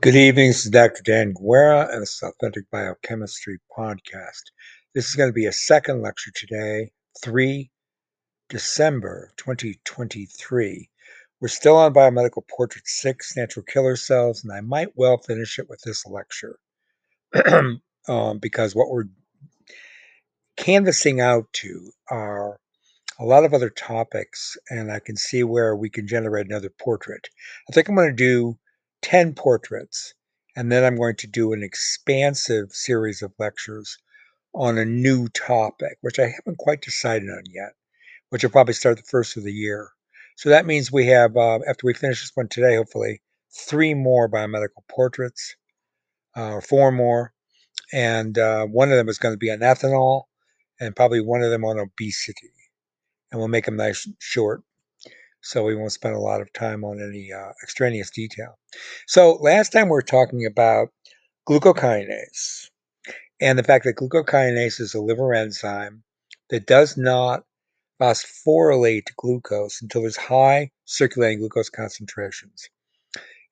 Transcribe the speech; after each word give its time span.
Good 0.00 0.14
evening. 0.14 0.50
This 0.50 0.64
is 0.64 0.70
Dr. 0.70 1.02
Dan 1.02 1.32
Guerra, 1.32 1.88
and 1.90 2.02
this 2.02 2.14
is 2.14 2.22
Authentic 2.22 2.70
Biochemistry 2.70 3.58
Podcast. 3.76 4.52
This 4.94 5.08
is 5.08 5.16
going 5.16 5.28
to 5.28 5.34
be 5.34 5.46
a 5.46 5.52
second 5.52 6.02
lecture 6.02 6.30
today, 6.36 6.92
3 7.20 7.68
December 8.48 9.32
2023. 9.38 10.88
We're 11.40 11.48
still 11.48 11.76
on 11.76 11.92
Biomedical 11.92 12.46
Portrait 12.48 12.86
6, 12.86 13.36
Natural 13.36 13.64
Killer 13.64 13.96
Cells, 13.96 14.44
and 14.44 14.52
I 14.52 14.60
might 14.60 14.90
well 14.94 15.18
finish 15.18 15.58
it 15.58 15.68
with 15.68 15.80
this 15.80 16.06
lecture 16.06 16.60
um, 18.08 18.38
because 18.38 18.76
what 18.76 18.90
we're 18.90 19.08
canvassing 20.56 21.20
out 21.20 21.52
to 21.54 21.90
are 22.08 22.60
a 23.18 23.24
lot 23.24 23.44
of 23.44 23.52
other 23.52 23.70
topics, 23.70 24.56
and 24.70 24.92
I 24.92 25.00
can 25.00 25.16
see 25.16 25.42
where 25.42 25.74
we 25.74 25.90
can 25.90 26.06
generate 26.06 26.46
another 26.46 26.70
portrait. 26.70 27.26
I 27.68 27.72
think 27.72 27.88
I'm 27.88 27.96
going 27.96 28.10
to 28.10 28.14
do 28.14 28.56
10 29.02 29.34
portraits, 29.34 30.14
and 30.56 30.70
then 30.72 30.84
I'm 30.84 30.96
going 30.96 31.16
to 31.16 31.26
do 31.26 31.52
an 31.52 31.62
expansive 31.62 32.72
series 32.72 33.22
of 33.22 33.32
lectures 33.38 33.98
on 34.54 34.78
a 34.78 34.84
new 34.84 35.28
topic, 35.28 35.98
which 36.00 36.18
I 36.18 36.28
haven't 36.28 36.58
quite 36.58 36.82
decided 36.82 37.28
on 37.28 37.44
yet, 37.48 37.74
which 38.30 38.42
will 38.42 38.50
probably 38.50 38.74
start 38.74 38.96
the 38.96 39.02
first 39.04 39.36
of 39.36 39.44
the 39.44 39.52
year. 39.52 39.90
So 40.36 40.48
that 40.48 40.66
means 40.66 40.90
we 40.90 41.06
have, 41.06 41.36
uh, 41.36 41.60
after 41.68 41.86
we 41.86 41.94
finish 41.94 42.20
this 42.20 42.32
one 42.34 42.48
today, 42.48 42.76
hopefully, 42.76 43.22
three 43.50 43.94
more 43.94 44.28
biomedical 44.28 44.86
portraits, 44.88 45.56
uh, 46.36 46.54
or 46.54 46.60
four 46.60 46.92
more. 46.92 47.32
And 47.92 48.38
uh, 48.38 48.66
one 48.66 48.90
of 48.90 48.96
them 48.96 49.08
is 49.08 49.18
going 49.18 49.34
to 49.34 49.38
be 49.38 49.50
on 49.50 49.60
ethanol, 49.60 50.24
and 50.80 50.94
probably 50.94 51.20
one 51.20 51.42
of 51.42 51.50
them 51.50 51.64
on 51.64 51.78
obesity. 51.78 52.52
And 53.30 53.38
we'll 53.38 53.48
make 53.48 53.64
them 53.64 53.76
nice 53.76 54.08
short 54.18 54.62
so 55.48 55.64
we 55.64 55.74
won't 55.74 55.92
spend 55.92 56.14
a 56.14 56.20
lot 56.20 56.42
of 56.42 56.52
time 56.52 56.84
on 56.84 57.00
any 57.00 57.32
uh, 57.32 57.52
extraneous 57.62 58.10
detail. 58.10 58.58
So 59.06 59.38
last 59.40 59.72
time 59.72 59.86
we 59.86 59.92
were 59.92 60.02
talking 60.02 60.44
about 60.44 60.88
glucokinase 61.48 62.68
and 63.40 63.58
the 63.58 63.62
fact 63.62 63.86
that 63.86 63.96
glucokinase 63.96 64.78
is 64.78 64.92
a 64.92 65.00
liver 65.00 65.32
enzyme 65.32 66.02
that 66.50 66.66
does 66.66 66.98
not 66.98 67.44
phosphorylate 67.98 69.16
glucose 69.16 69.80
until 69.80 70.02
there's 70.02 70.18
high 70.18 70.70
circulating 70.84 71.38
glucose 71.38 71.70
concentrations. 71.70 72.68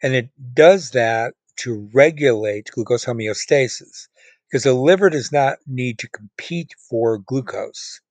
And 0.03 0.15
it 0.15 0.29
does 0.53 0.91
that 0.91 1.33
to 1.61 1.89
regulate 1.95 2.71
glucose 2.73 3.07
homeostasis 3.07 4.09
because 4.51 4.65
the 4.65 4.75
liver 4.75 5.09
does 5.09 5.33
not 5.33 5.61
need 5.67 5.99
to 6.01 6.11
compete 6.11 6.75
for 6.91 7.17
glucose 7.17 8.03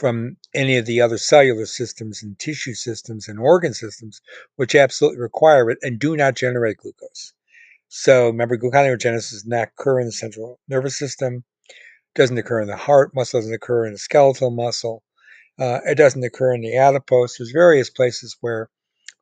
from 0.00 0.38
any 0.54 0.78
of 0.78 0.86
the 0.86 0.98
other 1.02 1.18
cellular 1.18 1.66
systems 1.66 2.22
and 2.22 2.38
tissue 2.38 2.72
systems 2.72 3.28
and 3.28 3.38
organ 3.38 3.74
systems, 3.74 4.22
which 4.56 4.74
absolutely 4.74 5.20
require 5.20 5.68
it 5.68 5.78
and 5.82 5.98
do 5.98 6.16
not 6.16 6.34
generate 6.34 6.78
glucose. 6.78 7.34
So 7.88 8.28
remember, 8.28 8.56
gluconeogenesis 8.56 9.32
does 9.32 9.46
not 9.46 9.68
occur 9.68 10.00
in 10.00 10.06
the 10.06 10.12
central 10.12 10.58
nervous 10.68 10.96
system, 10.96 11.44
doesn't 12.14 12.38
occur 12.38 12.62
in 12.62 12.68
the 12.68 12.76
heart 12.76 13.14
muscle, 13.14 13.40
doesn't 13.40 13.52
occur 13.52 13.84
in 13.84 13.92
the 13.92 13.98
skeletal 13.98 14.50
muscle, 14.50 15.02
uh, 15.58 15.80
it 15.84 15.96
doesn't 15.96 16.24
occur 16.24 16.54
in 16.54 16.62
the 16.62 16.78
adipose. 16.78 17.36
There's 17.36 17.50
various 17.50 17.90
places 17.90 18.38
where 18.40 18.70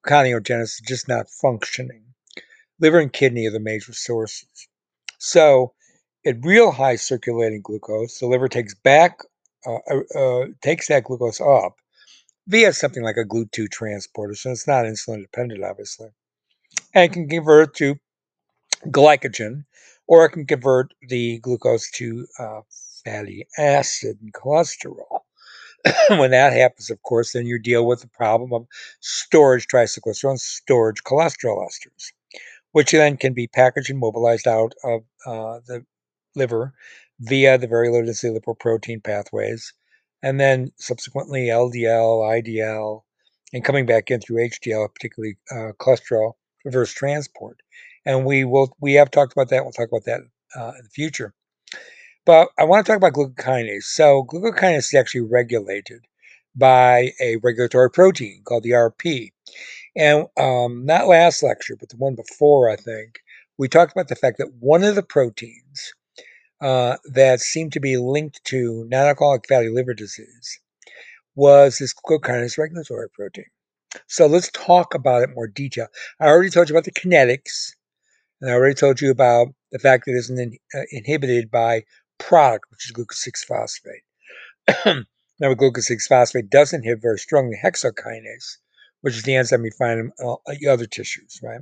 gluconeogenesis 0.07 0.63
is 0.63 0.83
just 0.87 1.09
not 1.09 1.29
functioning. 1.29 2.05
Liver 2.79 3.01
and 3.01 3.13
kidney 3.13 3.49
are 3.49 3.51
the 3.51 3.59
major 3.59 3.93
sources. 3.95 4.69
So 5.19 5.75
at 6.25 6.45
real 6.45 6.71
high 6.71 6.95
circulating 6.95 7.63
glucose, 7.63 8.21
the 8.21 8.27
liver 8.29 8.49
takes 8.49 8.75
back 8.75 9.19
uh, 9.67 9.79
uh, 9.91 10.19
uh, 10.19 10.47
takes 10.63 10.89
that 10.89 11.05
glucose 11.05 11.41
up 11.41 11.77
via 12.47 12.73
something 12.73 13.03
like 13.03 13.17
a 13.17 13.25
GLUT2 13.25 13.71
transporter. 13.71 14.35
So 14.35 14.51
it's 14.51 14.67
not 14.67 14.85
insulin 14.85 15.23
dependent, 15.23 15.65
obviously. 15.65 16.09
And 16.95 17.13
can 17.13 17.29
convert 17.29 17.75
to 17.77 17.97
glycogen, 18.87 19.65
or 20.07 20.25
it 20.25 20.31
can 20.31 20.47
convert 20.47 20.95
the 21.09 21.39
glucose 21.41 21.91
to 21.93 22.27
uh, 22.39 22.61
fatty 23.05 23.47
acid 23.59 24.19
and 24.23 24.33
cholesterol. 24.33 25.21
when 26.11 26.31
that 26.31 26.53
happens, 26.53 26.91
of 26.91 27.03
course, 27.03 27.33
then 27.33 27.47
you 27.47 27.59
deal 27.59 27.87
with 27.87 28.01
the 28.01 28.09
problem 28.09 28.53
of 28.53 28.67
storage 29.01 29.67
triacylglycerol 29.67 30.31
and 30.31 30.41
storage 30.41 31.03
cholesterol 31.05 31.67
esters, 31.67 32.13
which 32.73 32.93
then 32.93 33.17
can 33.17 33.33
be 33.33 33.47
packaged 33.47 33.91
and 33.91 33.99
mobilized 33.99 34.47
out 34.47 34.73
of 34.85 35.03
uh, 35.27 35.61
the 35.67 35.85
liver 36.35 36.73
via 37.21 37.59
the 37.59 37.67
very 37.67 37.89
low 37.91 38.03
density 38.03 38.39
lipoprotein 38.39 39.03
pathways, 39.03 39.73
and 40.23 40.39
then 40.41 40.71
subsequently 40.79 41.47
LDL, 41.47 42.43
IDL, 42.43 43.03
and 43.53 43.65
coming 43.65 43.87
back 43.87 44.11
in 44.11 44.21
through 44.21 44.49
HDL, 44.49 44.93
particularly 44.93 45.37
uh, 45.51 45.73
cholesterol 45.81 46.33
reverse 46.65 46.93
transport. 46.93 47.61
And 48.05 48.25
we 48.25 48.45
will 48.45 48.75
we 48.81 48.95
have 48.95 49.11
talked 49.11 49.33
about 49.33 49.49
that. 49.51 49.63
We'll 49.63 49.73
talk 49.73 49.89
about 49.89 50.05
that 50.05 50.21
uh, 50.57 50.73
in 50.77 50.85
the 50.85 50.91
future. 50.91 51.35
But 52.25 52.51
I 52.59 52.65
want 52.65 52.85
to 52.85 52.93
talk 52.93 52.99
about 52.99 53.15
glucokinase. 53.15 53.85
So 53.85 54.25
glucokinase 54.25 54.79
is 54.79 54.95
actually 54.95 55.23
regulated 55.23 56.05
by 56.55 57.13
a 57.21 57.37
regulatory 57.43 57.91
protein 57.91 58.43
called 58.45 58.65
the 58.65 58.71
RP. 58.71 59.31
And 59.97 60.27
um, 60.37 60.85
not 60.85 61.09
last 61.09 61.43
lecture, 61.43 61.77
but 61.79 61.89
the 61.89 61.97
one 61.97 62.15
before, 62.15 62.71
I 62.71 62.77
think, 62.77 63.21
we 63.57 63.69
talked 63.69 63.93
about 63.93 64.09
the 64.09 64.17
fact 64.17 64.39
that 64.39 64.53
one 64.61 64.85
of 64.85 64.95
the 64.95 65.03
proteins 65.03 65.93
uh, 66.61 66.97
that 67.13 67.41
seemed 67.41 67.73
to 67.73 67.81
be 67.81 67.97
linked 67.97 68.43
to 68.45 68.85
non-alcoholic 68.89 69.47
fatty 69.49 69.69
liver 69.69 69.95
disease 69.95 70.61
was 71.35 71.79
this 71.79 71.95
glucokinase 71.95 72.59
regulatory 72.59 73.09
protein. 73.11 73.45
So 74.07 74.27
let's 74.27 74.51
talk 74.51 74.95
about 74.95 75.23
it 75.23 75.31
more 75.35 75.47
detail. 75.47 75.87
I 76.21 76.27
already 76.27 76.51
told 76.51 76.69
you 76.69 76.75
about 76.75 76.85
the 76.85 76.93
kinetics, 76.93 77.73
and 78.41 78.51
I 78.51 78.55
already 78.55 78.75
told 78.75 79.01
you 79.01 79.11
about 79.11 79.49
the 79.71 79.79
fact 79.79 80.05
that 80.05 80.13
it 80.13 80.19
isn't 80.19 80.39
in, 80.39 80.59
uh, 80.75 80.83
inhibited 80.91 81.51
by 81.51 81.85
product, 82.19 82.67
which 82.71 82.87
is 82.87 82.93
glucose 82.93 83.23
6 83.23 83.45
phosphate. 83.45 84.03
now, 85.41 85.55
glucose 85.55 85.87
6 85.87 86.07
phosphate 86.07 86.51
doesn't 86.51 86.83
inhibit 86.83 87.03
very 87.03 87.19
strongly 87.19 87.57
hexokinase, 87.63 88.59
which 89.03 89.17
is 89.17 89.23
the 89.23 89.37
enzyme 89.37 89.65
you 89.65 89.71
find 89.71 90.01
in 90.01 90.13
uh, 90.25 90.37
other 90.69 90.87
tissues, 90.87 91.41
right? 91.43 91.61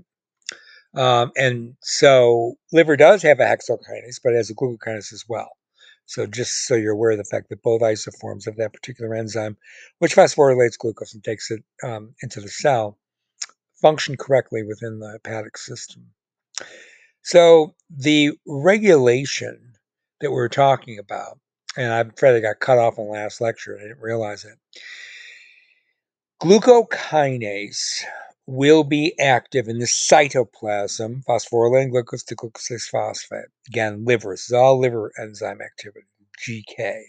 Um, 0.97 1.31
and 1.37 1.77
so 1.83 2.55
liver 2.73 2.97
does 2.97 3.23
have 3.23 3.39
a 3.39 3.45
hexokinase, 3.45 4.21
but 4.25 4.33
it 4.33 4.37
has 4.37 4.51
a 4.51 4.55
glucokinase 4.55 5.13
as 5.13 5.25
well. 5.29 5.51
So 6.07 6.27
just 6.27 6.67
so 6.67 6.75
you're 6.75 6.93
aware 6.93 7.11
of 7.11 7.19
the 7.19 7.25
fact 7.25 7.51
that 7.51 7.63
both 7.63 7.83
isoforms 7.83 8.47
of 8.47 8.57
that 8.57 8.73
particular 8.73 9.15
enzyme, 9.15 9.57
which 9.99 10.15
phosphorylates 10.15 10.79
glucose 10.79 11.13
and 11.15 11.23
takes 11.23 11.51
it 11.51 11.63
um, 11.83 12.15
into 12.23 12.41
the 12.41 12.49
cell, 12.49 12.99
function 13.83 14.17
correctly 14.17 14.63
within 14.63 15.01
the 15.01 15.13
hepatic 15.13 15.59
system. 15.59 16.07
So 17.23 17.75
the 17.91 18.33
regulation 18.47 19.75
that 20.21 20.31
we're 20.31 20.49
talking 20.49 20.99
about, 20.99 21.39
and 21.77 21.93
I'm 21.93 22.11
afraid 22.11 22.37
I 22.37 22.41
got 22.41 22.61
cut 22.61 22.79
off 22.79 22.99
in 22.99 23.05
the 23.05 23.11
last 23.11 23.41
lecture. 23.41 23.77
I 23.77 23.83
didn't 23.83 24.01
realize 24.01 24.45
it. 24.45 24.57
Glucokinase 26.41 28.05
will 28.47 28.85
be 28.85 29.13
active 29.19 29.67
in 29.67 29.81
the 29.81 29.87
cytoplasm, 29.87 31.25
phosphorylating 31.25 31.91
glucose 31.91 32.23
to 32.23 32.35
glucose 32.37 32.69
6 32.69 32.89
phosphate. 32.89 33.49
Again, 33.69 34.05
liver. 34.05 34.31
This 34.33 34.47
is 34.47 34.53
all 34.53 34.79
liver 34.79 35.13
enzyme 35.21 35.61
activity, 35.61 36.07
GK. 36.47 37.07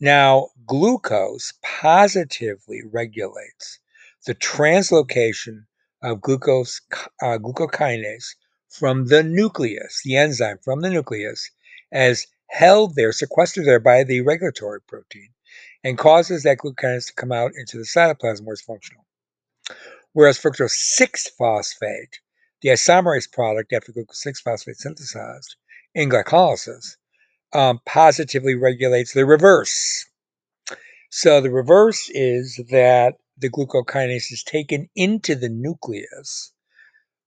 Now, 0.00 0.50
glucose 0.66 1.54
positively 1.62 2.82
regulates 2.84 3.78
the 4.26 4.34
translocation 4.34 5.64
of 6.02 6.20
glucose 6.20 6.82
uh, 7.22 7.38
glucokinase 7.38 8.34
from 8.68 9.06
the 9.06 9.22
nucleus, 9.22 10.02
the 10.04 10.16
enzyme 10.16 10.58
from 10.62 10.82
the 10.82 10.90
nucleus, 10.90 11.50
as 11.90 12.26
held 12.48 12.94
there, 12.96 13.12
sequestered 13.12 13.64
there 13.64 13.80
by 13.80 14.04
the 14.04 14.20
regulatory 14.20 14.82
protein, 14.82 15.30
and 15.82 15.96
causes 15.96 16.42
that 16.42 16.58
glucokinase 16.58 17.06
to 17.06 17.14
come 17.14 17.32
out 17.32 17.52
into 17.56 17.78
the 17.78 17.84
cytoplasm 17.84 18.42
where 18.42 18.52
it's 18.52 18.62
functional 18.62 19.06
whereas 20.18 20.36
fructose 20.36 20.72
6 20.72 21.28
phosphate, 21.38 22.18
the 22.60 22.70
isomerase 22.70 23.30
product 23.30 23.72
after 23.72 23.92
glucose 23.92 24.20
6 24.20 24.40
phosphate 24.40 24.74
synthesized 24.74 25.54
in 25.94 26.10
glycolysis, 26.10 26.96
um, 27.52 27.78
positively 27.86 28.56
regulates 28.56 29.12
the 29.12 29.24
reverse. 29.24 30.06
So 31.10 31.40
the 31.40 31.52
reverse 31.52 32.10
is 32.12 32.60
that 32.68 33.14
the 33.36 33.48
glucokinase 33.48 34.32
is 34.32 34.42
taken 34.42 34.88
into 34.96 35.36
the 35.36 35.48
nucleus 35.48 36.52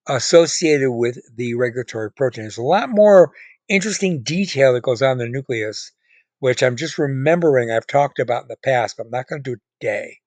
associated 0.09 0.91
with 0.91 1.17
the 1.33 1.53
regulatory 1.53 2.11
protein. 2.11 2.44
There's 2.44 2.57
a 2.57 2.61
lot 2.61 2.89
more 2.89 3.31
interesting 3.69 4.21
detail 4.21 4.73
that 4.73 4.83
goes 4.83 5.01
on 5.01 5.11
in 5.11 5.17
the 5.19 5.29
nucleus, 5.29 5.94
which 6.39 6.61
I'm 6.61 6.75
just 6.75 6.97
remembering 6.97 7.71
I've 7.71 7.87
talked 7.87 8.19
about 8.19 8.41
in 8.41 8.47
the 8.49 8.57
past, 8.65 8.97
but 8.97 9.05
I'm 9.05 9.11
not 9.11 9.29
going 9.29 9.41
to 9.44 9.49
do 9.49 9.53
it 9.53 9.61
today. 9.79 10.17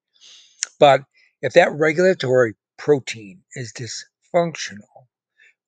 But 0.80 1.02
if 1.44 1.52
that 1.52 1.70
regulatory 1.72 2.54
protein 2.78 3.42
is 3.54 3.70
dysfunctional, 3.70 5.08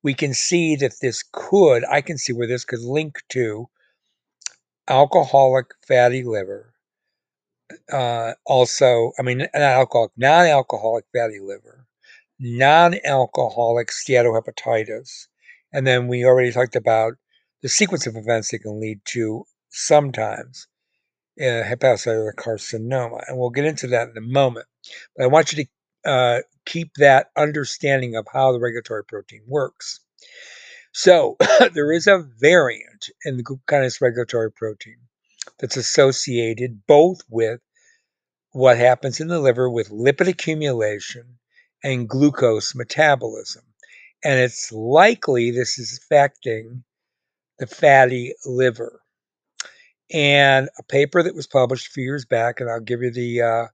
we 0.02 0.14
can 0.14 0.32
see 0.32 0.75
that 0.75 1.00
this 1.02 1.23
could, 1.32 1.84
I 1.84 2.00
can 2.00 2.17
see 2.17 2.32
where 2.32 2.46
this 2.46 2.64
could 2.64 2.81
link 2.81 3.19
to 3.31 3.69
alcoholic 4.88 5.67
fatty 5.87 6.25
liver. 6.25 6.73
Uh, 7.93 8.32
also, 8.46 9.12
I 9.19 9.23
mean, 9.23 9.49
alcoholic, 9.52 10.12
non 10.17 10.46
alcoholic 10.46 11.05
fatty 11.14 11.40
liver, 11.40 11.87
non 12.38 12.94
alcoholic 13.05 13.88
steatohepatitis, 13.88 15.26
And 15.75 15.87
then 15.87 16.08
we 16.08 16.25
already 16.25 16.52
talked 16.52 16.76
about 16.76 17.19
the 17.61 17.69
sequence 17.69 18.06
of 18.06 18.17
events 18.17 18.50
that 18.50 18.61
can 18.61 18.81
lead 18.81 19.00
to 19.08 19.44
sometimes 19.69 20.69
uh, 21.38 21.44
hepatocellular 21.44 22.32
carcinoma. 22.34 23.28
And 23.28 23.37
we'll 23.37 23.50
get 23.50 23.67
into 23.67 23.88
that 23.88 24.08
in 24.08 24.17
a 24.17 24.23
moment. 24.23 24.67
But 25.17 25.25
I 25.25 25.27
want 25.29 25.53
you 25.53 25.65
to 25.65 26.11
uh, 26.11 26.41
keep 26.65 26.94
that 26.94 27.31
understanding 27.37 28.17
of 28.17 28.27
how 28.33 28.53
the 28.53 28.61
regulatory 28.61 29.05
protein 29.05 29.43
works. 29.47 30.00
So 30.93 31.37
there 31.75 31.93
is 31.93 32.06
a 32.06 32.27
variant 32.38 33.11
in 33.25 33.37
the 33.37 33.44
glucokinase 33.44 34.00
regulatory 34.00 34.50
protein 34.53 34.99
that's 35.59 35.77
associated 35.77 36.87
both 36.87 37.21
with 37.29 37.61
what 38.53 38.79
happens 38.79 39.21
in 39.21 39.29
the 39.29 39.41
liver 39.41 39.69
with 39.69 39.91
lipid 39.91 40.29
accumulation 40.29 41.38
and 41.85 42.09
glucose 42.09 42.75
metabolism. 42.75 43.62
And 44.25 44.41
it's 44.41 44.73
likely 44.73 45.50
this 45.50 45.79
is 45.79 45.99
affecting 45.99 46.83
the 47.59 47.67
fatty 47.67 48.35
liver. 48.47 49.03
And 50.12 50.69
a 50.79 50.83
paper 50.83 51.23
that 51.23 51.35
was 51.35 51.47
published 51.47 51.88
a 51.88 51.91
few 51.91 52.05
years 52.05 52.25
back, 52.25 52.61
and 52.61 52.71
I'll 52.71 52.81
give 52.81 53.03
you 53.03 53.11
the, 53.11 53.43
uh, 53.43 53.67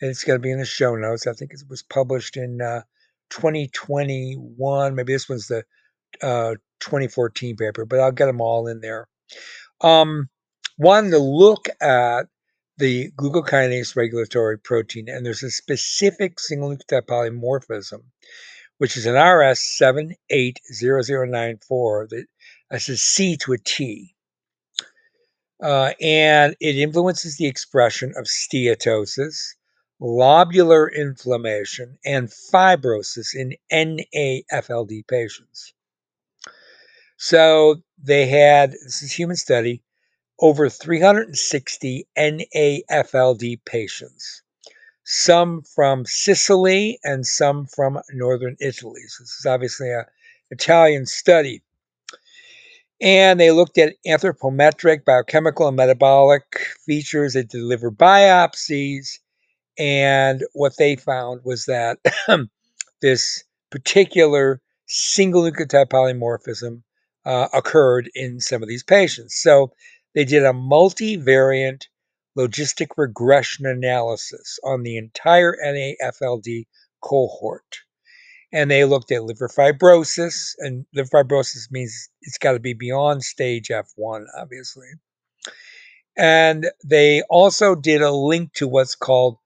it's 0.00 0.24
going 0.24 0.38
to 0.38 0.42
be 0.42 0.50
in 0.50 0.58
the 0.58 0.64
show 0.64 0.96
notes. 0.96 1.26
I 1.26 1.32
think 1.32 1.52
it 1.52 1.62
was 1.68 1.82
published 1.82 2.36
in 2.36 2.60
uh, 2.60 2.82
2021. 3.30 4.94
Maybe 4.94 5.12
this 5.12 5.28
was 5.28 5.46
the 5.46 5.64
uh, 6.22 6.54
2014 6.80 7.56
paper, 7.56 7.84
but 7.84 8.00
I'll 8.00 8.12
get 8.12 8.26
them 8.26 8.40
all 8.40 8.68
in 8.68 8.80
there. 8.80 9.08
Um, 9.80 10.28
one 10.76 11.10
to 11.10 11.18
look 11.18 11.68
at 11.80 12.26
the 12.78 13.10
glucokinase 13.12 13.96
regulatory 13.96 14.58
protein, 14.58 15.08
and 15.08 15.24
there's 15.24 15.42
a 15.42 15.50
specific 15.50 16.38
single 16.38 16.76
nucleotide 16.76 17.06
polymorphism, 17.06 18.02
which 18.78 18.96
is 18.96 19.06
an 19.06 19.14
RS780094 19.14 22.08
that 22.10 22.26
that's 22.70 22.88
a 22.88 22.96
C 22.96 23.36
to 23.38 23.52
a 23.52 23.58
T. 23.58 24.14
Uh, 25.62 25.92
and 26.02 26.54
it 26.60 26.76
influences 26.76 27.38
the 27.38 27.46
expression 27.46 28.12
of 28.16 28.26
steatosis, 28.26 29.54
lobular 30.00 30.92
inflammation, 30.94 31.98
and 32.04 32.28
fibrosis 32.28 33.34
in 33.34 33.54
NAFLD 33.72 35.06
patients. 35.06 35.72
So 37.16 37.82
they 38.02 38.26
had 38.26 38.72
this 38.72 39.02
is 39.02 39.12
human 39.12 39.36
study 39.36 39.82
over 40.38 40.68
360 40.68 42.06
NAFLD 42.18 43.64
patients, 43.64 44.42
some 45.04 45.62
from 45.62 46.04
Sicily 46.04 46.98
and 47.04 47.26
some 47.26 47.66
from 47.66 47.98
northern 48.12 48.56
Italy. 48.60 49.00
So 49.08 49.22
this 49.22 49.38
is 49.38 49.46
obviously 49.46 49.90
a 49.90 50.06
Italian 50.50 51.06
study. 51.06 51.62
And 53.00 53.38
they 53.38 53.50
looked 53.50 53.76
at 53.78 53.94
anthropometric, 54.06 55.04
biochemical, 55.04 55.68
and 55.68 55.76
metabolic 55.76 56.44
features. 56.84 57.34
They 57.34 57.42
delivered 57.42 57.98
biopsies. 57.98 59.18
And 59.78 60.42
what 60.52 60.76
they 60.78 60.96
found 60.96 61.42
was 61.44 61.66
that 61.66 61.98
this 63.02 63.44
particular 63.70 64.60
single 64.86 65.42
nucleotide 65.42 65.88
polymorphism 65.88 66.82
uh, 67.24 67.48
occurred 67.52 68.10
in 68.14 68.40
some 68.40 68.62
of 68.62 68.68
these 68.68 68.84
patients. 68.84 69.36
So 69.36 69.72
they 70.14 70.24
did 70.24 70.44
a 70.44 70.52
multivariant 70.52 71.86
logistic 72.38 72.88
regression 72.96 73.66
analysis 73.66 74.58
on 74.64 74.82
the 74.82 74.96
entire 74.96 75.56
NAFLD 75.64 76.66
cohort. 77.02 77.80
And 78.52 78.70
they 78.70 78.84
looked 78.84 79.10
at 79.10 79.24
liver 79.24 79.48
fibrosis, 79.48 80.54
and 80.58 80.86
liver 80.94 81.08
fibrosis 81.08 81.70
means 81.70 82.08
it's 82.22 82.38
got 82.38 82.52
to 82.52 82.60
be 82.60 82.74
beyond 82.74 83.24
stage 83.24 83.68
F1, 83.68 84.24
obviously. 84.38 84.86
And 86.16 86.70
they 86.84 87.22
also 87.22 87.74
did 87.74 88.02
a 88.02 88.12
link 88.12 88.52
to 88.54 88.68
what's 88.68 88.94
called 88.94 89.38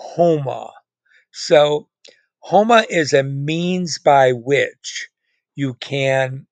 HOMA. 0.00 0.72
So, 1.30 1.88
HOMA 2.40 2.86
is 2.88 3.12
a 3.12 3.22
means 3.22 3.98
by 3.98 4.32
which 4.32 5.08
you 5.54 5.74
can 5.74 6.46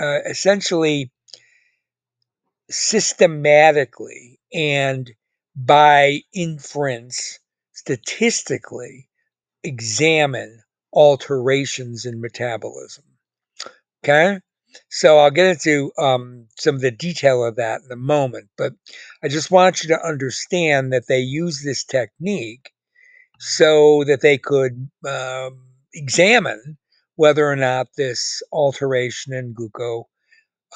uh, 0.00 0.20
essentially 0.26 1.10
systematically 2.70 4.40
and 4.52 5.10
by 5.56 6.20
inference 6.34 7.38
statistically 7.72 9.08
examine 9.64 10.62
alterations 10.92 12.04
in 12.04 12.20
metabolism. 12.20 13.04
Okay, 14.04 14.40
so 14.88 15.18
I'll 15.18 15.30
get 15.30 15.46
into 15.46 15.92
um, 15.98 16.46
some 16.58 16.74
of 16.74 16.80
the 16.80 16.90
detail 16.90 17.44
of 17.44 17.56
that 17.56 17.82
in 17.84 17.92
a 17.92 17.96
moment, 17.96 18.48
but 18.56 18.72
I 19.22 19.28
just 19.28 19.50
want 19.50 19.82
you 19.82 19.88
to 19.88 20.06
understand 20.06 20.92
that 20.92 21.08
they 21.08 21.20
use 21.20 21.62
this 21.62 21.84
technique 21.84 22.72
so 23.38 24.04
that 24.04 24.20
they 24.20 24.38
could 24.38 24.88
um, 25.08 25.66
examine 25.94 26.78
whether 27.16 27.48
or 27.48 27.56
not 27.56 27.88
this 27.96 28.42
alteration 28.52 29.32
in 29.34 29.52
glucose 29.52 30.04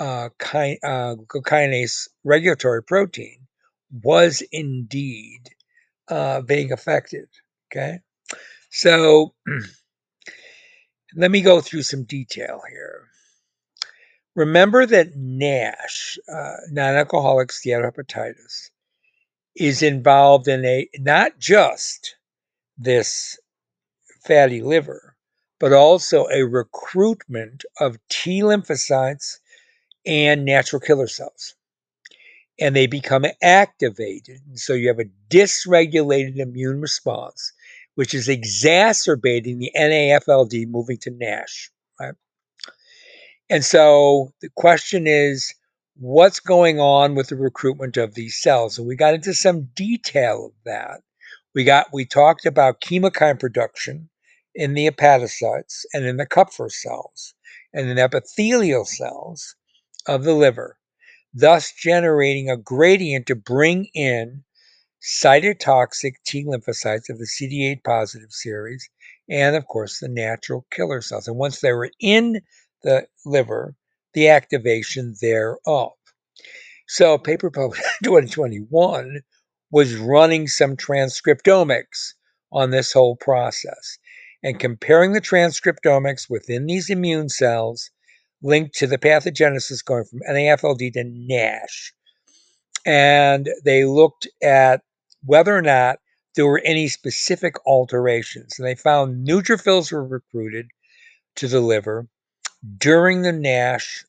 uh, 0.00 0.28
uh, 0.52 1.14
glucokinase 1.14 2.08
regulatory 2.24 2.82
protein 2.82 3.38
was 4.02 4.42
indeed 4.52 5.40
uh, 6.08 6.40
being 6.42 6.72
affected. 6.72 7.26
Okay, 7.72 8.00
so 8.70 9.34
let 11.16 11.30
me 11.30 11.40
go 11.40 11.60
through 11.60 11.82
some 11.82 12.04
detail 12.04 12.60
here. 12.68 13.08
Remember 14.36 14.84
that 14.84 15.16
NASH, 15.16 16.18
uh, 16.30 16.56
non-alcoholic 16.70 17.48
steatohepatitis, 17.48 18.70
is 19.56 19.82
involved 19.82 20.46
in 20.46 20.62
a 20.66 20.86
not 20.98 21.38
just 21.38 22.16
this 22.76 23.38
fatty 24.26 24.60
liver, 24.60 25.16
but 25.58 25.72
also 25.72 26.26
a 26.26 26.44
recruitment 26.44 27.64
of 27.80 27.96
T 28.10 28.42
lymphocytes 28.42 29.38
and 30.04 30.44
natural 30.44 30.80
killer 30.80 31.06
cells. 31.08 31.54
And 32.60 32.76
they 32.76 32.86
become 32.86 33.24
activated. 33.42 34.40
So 34.58 34.74
you 34.74 34.88
have 34.88 34.98
a 34.98 35.10
dysregulated 35.30 36.36
immune 36.36 36.82
response, 36.82 37.54
which 37.94 38.12
is 38.12 38.28
exacerbating 38.28 39.58
the 39.58 39.72
NAFLD 39.74 40.68
moving 40.68 40.98
to 40.98 41.10
NASH. 41.10 41.70
Right? 41.98 42.14
And 43.48 43.64
so 43.64 44.32
the 44.40 44.50
question 44.56 45.06
is, 45.06 45.54
what's 45.96 46.40
going 46.40 46.80
on 46.80 47.14
with 47.14 47.28
the 47.28 47.36
recruitment 47.36 47.96
of 47.96 48.14
these 48.14 48.40
cells? 48.40 48.78
And 48.78 48.88
we 48.88 48.96
got 48.96 49.14
into 49.14 49.34
some 49.34 49.68
detail 49.74 50.46
of 50.46 50.52
that. 50.64 51.00
We 51.54 51.64
got 51.64 51.86
we 51.92 52.04
talked 52.04 52.44
about 52.44 52.80
chemokine 52.80 53.38
production 53.38 54.10
in 54.54 54.74
the 54.74 54.90
hepatocytes 54.90 55.84
and 55.94 56.04
in 56.04 56.16
the 56.16 56.26
Kupffer 56.26 56.70
cells 56.70 57.34
and 57.72 57.88
in 57.88 57.98
epithelial 57.98 58.84
cells 58.84 59.54
of 60.06 60.24
the 60.24 60.34
liver, 60.34 60.78
thus 61.32 61.72
generating 61.72 62.50
a 62.50 62.56
gradient 62.56 63.26
to 63.26 63.36
bring 63.36 63.86
in 63.94 64.44
cytotoxic 65.02 66.14
T 66.26 66.44
lymphocytes 66.44 67.08
of 67.08 67.18
the 67.18 67.26
CD8 67.26 67.84
positive 67.84 68.32
series, 68.32 68.88
and 69.30 69.54
of 69.54 69.66
course 69.66 70.00
the 70.00 70.08
natural 70.08 70.66
killer 70.72 71.00
cells. 71.00 71.28
And 71.28 71.36
once 71.36 71.60
they 71.60 71.72
were 71.72 71.90
in 72.00 72.40
the 72.86 73.06
liver, 73.26 73.74
the 74.14 74.28
activation 74.28 75.16
thereof. 75.20 75.92
So, 76.86 77.18
paper 77.18 77.50
published 77.50 77.82
in 78.02 78.04
2021 78.04 79.22
was 79.72 79.96
running 79.96 80.46
some 80.46 80.76
transcriptomics 80.76 82.14
on 82.52 82.70
this 82.70 82.92
whole 82.92 83.16
process 83.16 83.98
and 84.42 84.60
comparing 84.60 85.12
the 85.12 85.20
transcriptomics 85.20 86.30
within 86.30 86.66
these 86.66 86.88
immune 86.88 87.28
cells 87.28 87.90
linked 88.40 88.76
to 88.76 88.86
the 88.86 88.98
pathogenesis 88.98 89.84
going 89.84 90.04
from 90.04 90.20
NAFLD 90.30 90.92
to 90.92 91.02
NASH. 91.04 91.92
And 92.86 93.48
they 93.64 93.84
looked 93.84 94.28
at 94.40 94.82
whether 95.24 95.56
or 95.56 95.62
not 95.62 95.98
there 96.36 96.46
were 96.46 96.62
any 96.64 96.86
specific 96.86 97.54
alterations. 97.66 98.56
And 98.58 98.68
they 98.68 98.76
found 98.76 99.26
neutrophils 99.26 99.90
were 99.90 100.06
recruited 100.06 100.68
to 101.34 101.48
the 101.48 101.60
liver 101.60 102.06
during 102.78 103.22
the 103.22 103.32
NASH 103.32 104.04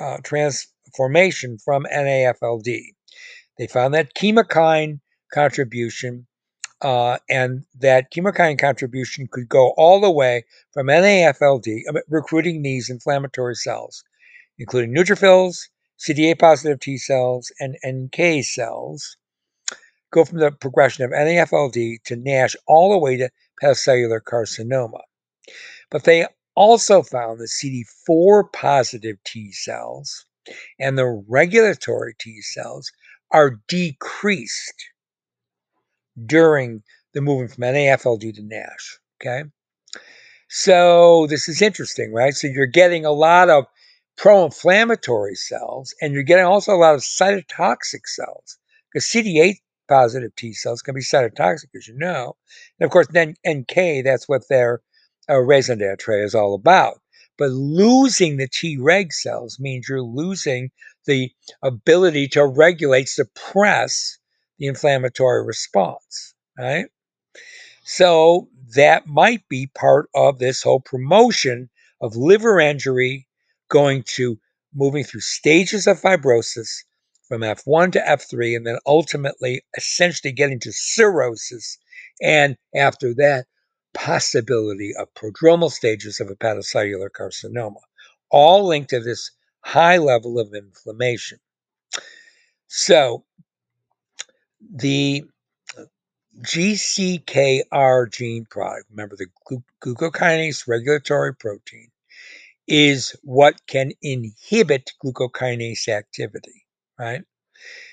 uh, 0.00 0.18
transformation 0.22 1.58
from 1.58 1.84
NAFLD. 1.84 2.94
They 3.58 3.66
found 3.66 3.94
that 3.94 4.14
chemokine 4.14 5.00
contribution 5.32 6.26
uh, 6.82 7.18
and 7.30 7.64
that 7.78 8.12
chemokine 8.12 8.58
contribution 8.58 9.28
could 9.30 9.48
go 9.48 9.70
all 9.76 10.00
the 10.00 10.10
way 10.10 10.44
from 10.72 10.88
NAFLD, 10.88 11.84
recruiting 12.08 12.62
these 12.62 12.90
inflammatory 12.90 13.54
cells, 13.54 14.04
including 14.58 14.94
neutrophils, 14.94 15.68
CD8 15.98 16.38
positive 16.38 16.80
T 16.80 16.98
cells, 16.98 17.50
and 17.60 17.76
NK 17.86 18.44
cells, 18.44 19.16
go 20.12 20.24
from 20.24 20.38
the 20.38 20.52
progression 20.52 21.04
of 21.04 21.10
NAFLD 21.12 22.02
to 22.04 22.16
NASH 22.16 22.56
all 22.66 22.90
the 22.90 22.98
way 22.98 23.16
to 23.16 23.30
hepatocellular 23.62 24.20
carcinoma. 24.20 25.00
But 25.90 26.04
they 26.04 26.26
also 26.56 27.02
found 27.02 27.38
that 27.38 27.50
CD4 27.50 28.52
positive 28.52 29.16
T 29.24 29.52
cells 29.52 30.24
and 30.78 30.98
the 30.98 31.22
regulatory 31.28 32.14
T 32.18 32.40
cells 32.40 32.90
are 33.30 33.60
decreased 33.68 34.84
during 36.24 36.82
the 37.12 37.20
movement 37.20 37.52
from 37.52 37.64
NAFLD 37.64 38.34
to 38.34 38.42
NASH. 38.42 38.98
Okay. 39.20 39.44
So 40.48 41.26
this 41.28 41.48
is 41.48 41.60
interesting, 41.60 42.12
right? 42.12 42.34
So 42.34 42.46
you're 42.46 42.66
getting 42.66 43.04
a 43.04 43.10
lot 43.10 43.50
of 43.50 43.64
pro-inflammatory 44.16 45.34
cells, 45.34 45.94
and 46.00 46.14
you're 46.14 46.22
getting 46.22 46.46
also 46.46 46.72
a 46.72 46.76
lot 46.76 46.94
of 46.94 47.00
cytotoxic 47.00 48.06
cells 48.06 48.58
because 48.92 49.06
CD8 49.06 49.56
positive 49.88 50.34
T 50.36 50.52
cells 50.52 50.82
can 50.82 50.94
be 50.94 51.00
cytotoxic, 51.00 51.66
as 51.74 51.88
you 51.88 51.94
know. 51.96 52.36
And 52.78 52.86
of 52.86 52.90
course, 52.90 53.08
then 53.10 53.34
NK, 53.46 54.04
that's 54.04 54.28
what 54.28 54.48
their 54.48 54.80
uh, 55.28 55.38
raison 55.38 55.78
d'etre 55.78 56.22
is 56.22 56.34
all 56.34 56.54
about. 56.54 57.00
But 57.38 57.50
losing 57.50 58.36
the 58.36 58.48
Treg 58.48 59.12
cells 59.12 59.58
means 59.60 59.88
you're 59.88 60.02
losing 60.02 60.70
the 61.04 61.30
ability 61.62 62.28
to 62.28 62.46
regulate, 62.46 63.08
suppress 63.08 64.18
the 64.58 64.66
inflammatory 64.66 65.44
response, 65.44 66.34
right? 66.58 66.86
So 67.84 68.48
that 68.74 69.06
might 69.06 69.46
be 69.48 69.68
part 69.74 70.08
of 70.14 70.38
this 70.38 70.62
whole 70.62 70.80
promotion 70.80 71.70
of 72.00 72.16
liver 72.16 72.58
injury 72.58 73.28
going 73.68 74.02
to 74.16 74.38
moving 74.74 75.04
through 75.04 75.20
stages 75.20 75.86
of 75.86 76.00
fibrosis 76.00 76.84
from 77.28 77.42
F1 77.42 77.92
to 77.92 78.00
F3, 78.00 78.56
and 78.56 78.66
then 78.66 78.78
ultimately 78.86 79.62
essentially 79.76 80.32
getting 80.32 80.60
to 80.60 80.72
cirrhosis. 80.72 81.78
And 82.22 82.56
after 82.74 83.14
that, 83.14 83.46
possibility 83.96 84.94
of 84.94 85.12
prodromal 85.14 85.70
stages 85.70 86.20
of 86.20 86.28
hepatocellular 86.28 87.08
carcinoma, 87.10 87.80
all 88.30 88.66
linked 88.66 88.90
to 88.90 89.00
this 89.00 89.30
high 89.60 89.96
level 89.96 90.38
of 90.38 90.54
inflammation. 90.54 91.38
So 92.68 93.24
the 94.60 95.24
GCKR 96.40 98.12
gene 98.12 98.46
product, 98.50 98.86
remember 98.90 99.16
the 99.16 99.26
glucokinase 99.82 100.68
regulatory 100.68 101.34
protein, 101.34 101.88
is 102.68 103.16
what 103.22 103.66
can 103.66 103.92
inhibit 104.02 104.92
glucokinase 105.02 105.88
activity, 105.88 106.66
right? 106.98 107.22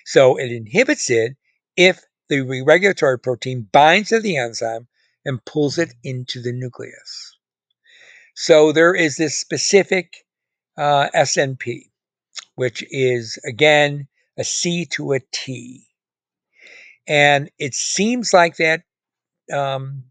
So 0.06 0.38
it 0.38 0.52
inhibits 0.52 1.10
it 1.10 1.38
if 1.78 2.04
the 2.30 2.64
regulatory 2.66 3.20
protein 3.20 3.68
binds 3.72 4.10
to 4.10 4.20
the 4.20 4.38
enzyme 4.38 4.88
and 5.25 5.44
pulls 5.46 5.77
it 5.77 5.94
into 6.03 6.42
the 6.42 6.51
nucleus. 6.51 7.38
So 8.36 8.72
there 8.72 8.96
is 8.96 9.18
this 9.18 9.39
specific 9.39 10.25
uh, 10.77 11.10
SNP, 11.15 11.89
which 12.56 12.84
is 12.89 13.38
again 13.46 14.08
a 14.38 14.44
C 14.44 14.86
to 14.92 15.13
a 15.13 15.20
T. 15.32 15.86
And 17.08 17.51
it 17.60 17.74
seems 17.74 18.34
like 18.34 18.58
that 18.58 18.84
um, 19.51 20.06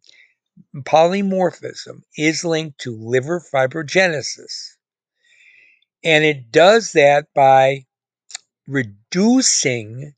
polymorphism 0.74 2.02
is 2.16 2.44
linked 2.44 2.80
to 2.80 2.96
liver 2.96 3.40
fibrogenesis. 3.52 4.76
And 6.04 6.24
it 6.24 6.50
does 6.50 6.92
that 6.92 7.26
by 7.34 7.86
reducing 8.66 10.14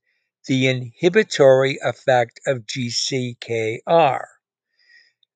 the 0.46 0.68
inhibitory 0.68 1.78
effect 1.82 2.40
of 2.46 2.66
GCKR, 2.66 4.24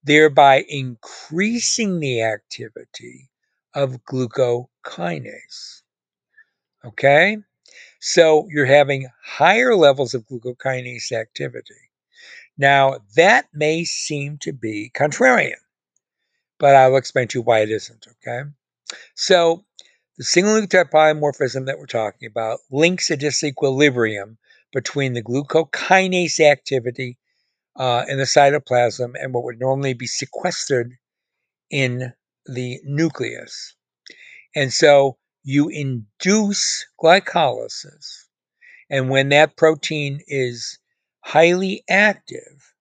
thereby 0.04 0.64
increasing 0.68 2.00
the 2.00 2.22
activity 2.22 3.30
of 3.74 4.04
glucokinase. 4.04 5.82
Okay? 6.84 7.38
So 8.00 8.46
you're 8.50 8.66
having 8.66 9.08
higher 9.22 9.74
levels 9.74 10.14
of 10.14 10.26
glucokinase 10.26 11.12
activity. 11.12 11.74
Now, 12.56 12.98
that 13.14 13.46
may 13.52 13.84
seem 13.84 14.38
to 14.38 14.52
be 14.52 14.90
contrarian, 14.92 15.60
but 16.58 16.74
I'll 16.74 16.96
explain 16.96 17.28
to 17.28 17.38
you 17.38 17.42
why 17.42 17.60
it 17.60 17.70
isn't, 17.70 18.06
okay? 18.08 18.50
So, 19.14 19.64
the 20.16 20.24
single 20.24 20.54
nucleotide 20.54 20.90
polymorphism 20.90 21.66
that 21.66 21.78
we're 21.78 21.86
talking 21.86 22.26
about 22.26 22.58
links 22.72 23.10
a 23.10 23.16
disequilibrium 23.16 24.38
between 24.72 25.12
the 25.12 25.22
glucokinase 25.22 26.40
activity 26.40 27.16
uh, 27.78 28.04
in 28.08 28.18
the 28.18 28.24
cytoplasm 28.24 29.14
and 29.14 29.32
what 29.32 29.44
would 29.44 29.60
normally 29.60 29.94
be 29.94 30.06
sequestered 30.06 30.98
in 31.70 32.12
the 32.46 32.80
nucleus. 32.84 33.74
And 34.54 34.72
so 34.72 35.16
you 35.44 35.68
induce 35.68 36.86
glycolysis. 37.00 38.24
And 38.90 39.08
when 39.08 39.28
that 39.28 39.56
protein 39.56 40.20
is 40.26 40.78
highly 41.20 41.84
active, 41.88 42.74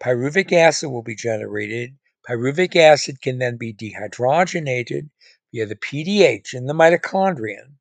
pyruvic 0.00 0.52
acid 0.52 0.90
will 0.90 1.02
be 1.02 1.16
generated. 1.16 1.96
Pyruvic 2.28 2.76
acid 2.76 3.20
can 3.20 3.38
then 3.38 3.56
be 3.56 3.74
dehydrogenated 3.74 5.08
via 5.52 5.66
the 5.66 5.76
PDH 5.76 6.54
in 6.54 6.66
the 6.66 6.74
mitochondrion. 6.74 7.74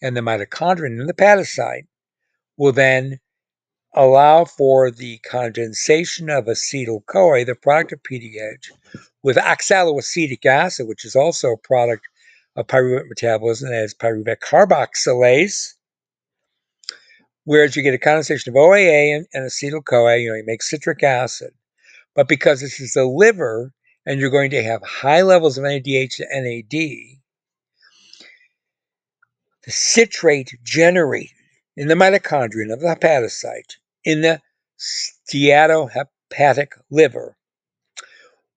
And 0.00 0.16
the 0.16 0.20
mitochondrion 0.20 1.00
in 1.00 1.06
the 1.06 1.14
hepatocyte 1.14 1.86
will 2.56 2.72
then 2.72 3.20
allow 3.96 4.44
for 4.44 4.90
the 4.90 5.18
condensation 5.18 6.28
of 6.28 6.44
acetyl 6.44 7.04
CoA, 7.06 7.44
the 7.44 7.54
product 7.54 7.92
of 7.92 8.02
PDH, 8.02 8.70
with 9.22 9.36
oxaloacetic 9.36 10.44
acid, 10.44 10.86
which 10.86 11.04
is 11.04 11.16
also 11.16 11.52
a 11.52 11.56
product 11.56 12.06
of 12.54 12.66
pyruvate 12.66 13.08
metabolism, 13.08 13.72
as 13.72 13.94
pyruvate 13.94 14.38
carboxylase, 14.38 15.74
Whereas 17.46 17.76
you 17.76 17.82
get 17.84 17.94
a 17.94 17.98
condensation 17.98 18.52
of 18.52 18.56
OAA 18.56 19.16
and, 19.16 19.26
and 19.32 19.48
acetyl 19.48 19.84
CoA, 19.84 20.16
you 20.16 20.30
know, 20.30 20.34
you 20.34 20.42
make 20.44 20.64
citric 20.64 21.04
acid. 21.04 21.52
But 22.16 22.26
because 22.26 22.60
this 22.60 22.80
is 22.80 22.94
the 22.94 23.04
liver 23.04 23.72
and 24.04 24.18
you're 24.18 24.30
going 24.30 24.50
to 24.50 24.64
have 24.64 24.82
high 24.82 25.22
levels 25.22 25.56
of 25.56 25.62
NADH 25.62 26.16
to 26.16 26.26
NAD, 26.28 27.20
the 29.64 29.70
citrate 29.70 30.56
generated 30.64 31.36
in 31.76 31.86
the 31.86 31.94
mitochondrion 31.94 32.72
of 32.72 32.80
the 32.80 32.88
hepatocyte 32.88 33.76
in 34.06 34.22
the 34.22 34.40
steatohepatic 34.78 36.68
liver 36.90 37.36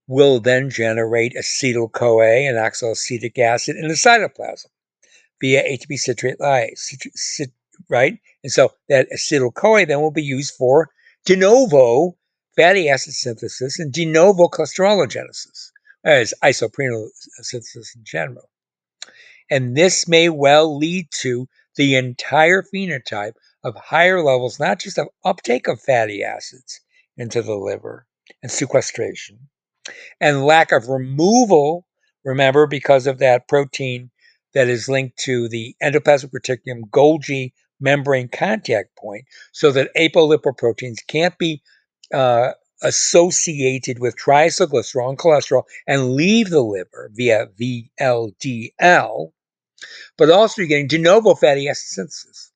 will 0.07 0.39
then 0.39 0.69
generate 0.69 1.35
acetyl 1.35 1.91
CoA 1.91 2.47
and 2.47 2.57
oxaloacetic 2.57 3.37
acid 3.39 3.75
in 3.75 3.87
the 3.87 3.95
cytoplasm 3.95 4.67
via 5.41 5.63
ATP 5.63 5.97
citrate 5.97 6.39
lyase, 6.39 7.47
right? 7.89 8.19
And 8.43 8.51
so 8.51 8.71
that 8.89 9.07
acetyl 9.11 9.53
CoA 9.53 9.85
then 9.85 10.01
will 10.01 10.11
be 10.11 10.23
used 10.23 10.53
for 10.53 10.89
de 11.25 11.35
novo 11.35 12.15
fatty 12.55 12.87
acid 12.87 13.13
synthesis 13.13 13.79
and 13.79 13.91
de 13.91 14.05
novo 14.05 14.47
cholesterologenesis, 14.47 15.71
as 16.03 16.33
isoprenyl 16.43 17.09
synthesis 17.41 17.95
in 17.95 18.03
general. 18.03 18.49
And 19.49 19.75
this 19.75 20.07
may 20.07 20.29
well 20.29 20.77
lead 20.77 21.07
to 21.21 21.47
the 21.75 21.95
entire 21.95 22.61
phenotype 22.61 23.33
of 23.63 23.75
higher 23.75 24.23
levels, 24.23 24.59
not 24.59 24.79
just 24.79 24.97
of 24.97 25.07
uptake 25.23 25.67
of 25.67 25.81
fatty 25.81 26.23
acids 26.23 26.81
into 27.17 27.41
the 27.41 27.55
liver 27.55 28.05
and 28.41 28.51
sequestration, 28.51 29.49
and 30.21 30.45
lack 30.45 30.71
of 30.71 30.87
removal, 30.87 31.85
remember, 32.23 32.67
because 32.67 33.07
of 33.07 33.19
that 33.19 33.47
protein 33.47 34.11
that 34.53 34.67
is 34.67 34.89
linked 34.89 35.17
to 35.17 35.47
the 35.49 35.75
endoplasmic 35.81 36.31
reticulum 36.31 36.81
Golgi 36.89 37.51
membrane 37.79 38.27
contact 38.27 38.95
point 38.97 39.25
so 39.51 39.71
that 39.71 39.93
apolipoproteins 39.95 40.97
can't 41.07 41.37
be 41.37 41.61
uh, 42.13 42.51
associated 42.81 43.99
with 43.99 44.17
triacylglycerol 44.17 45.09
and 45.09 45.17
cholesterol 45.17 45.63
and 45.87 46.13
leave 46.13 46.49
the 46.49 46.61
liver 46.61 47.11
via 47.13 47.47
VLDL, 47.59 49.31
but 50.17 50.29
also 50.29 50.61
you're 50.61 50.67
getting 50.67 50.87
de 50.87 50.97
novo 50.97 51.35
fatty 51.35 51.69
acid 51.69 51.87
synthesis. 51.87 52.51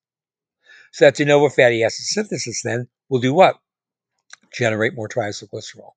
So 0.94 1.06
that 1.06 1.16
de 1.16 1.26
novo 1.26 1.50
fatty 1.50 1.84
acid 1.84 2.06
synthesis 2.06 2.62
then 2.62 2.88
will 3.10 3.20
do 3.20 3.34
what? 3.34 3.56
Generate 4.54 4.94
more 4.94 5.10
triacylglycerol. 5.10 5.94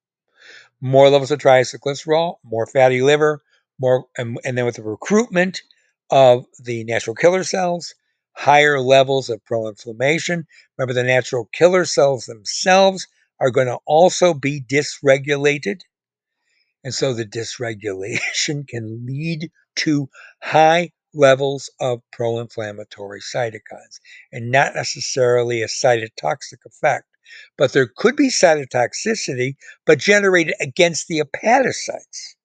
More 0.81 1.09
levels 1.09 1.29
of 1.29 1.39
triacylglycerol, 1.39 2.37
more 2.43 2.65
fatty 2.65 3.03
liver, 3.03 3.43
more, 3.79 4.07
and, 4.17 4.39
and 4.43 4.57
then 4.57 4.65
with 4.65 4.77
the 4.77 4.83
recruitment 4.83 5.61
of 6.09 6.45
the 6.59 6.83
natural 6.83 7.15
killer 7.15 7.43
cells, 7.43 7.93
higher 8.31 8.79
levels 8.79 9.29
of 9.29 9.45
pro 9.45 9.67
inflammation. 9.67 10.47
Remember, 10.77 10.93
the 10.93 11.03
natural 11.03 11.47
killer 11.53 11.85
cells 11.85 12.25
themselves 12.25 13.07
are 13.39 13.51
going 13.51 13.67
to 13.67 13.77
also 13.85 14.33
be 14.33 14.61
dysregulated. 14.61 15.81
And 16.83 16.91
so 16.91 17.13
the 17.13 17.25
dysregulation 17.25 18.67
can 18.67 19.05
lead 19.05 19.51
to 19.75 20.09
high 20.41 20.91
levels 21.17 21.69
of 21.79 22.01
pro 22.11 22.39
inflammatory 22.39 23.19
cytokines 23.19 23.99
and 24.31 24.51
not 24.51 24.75
necessarily 24.75 25.61
a 25.61 25.67
cytotoxic 25.67 26.65
effect. 26.65 27.05
But 27.57 27.73
there 27.73 27.91
could 27.97 28.15
be 28.15 28.29
cytotoxicity, 28.29 29.55
but 29.85 29.99
generated 29.99 30.55
against 30.61 31.07
the 31.07 31.21
hepatocytes. 31.21 32.35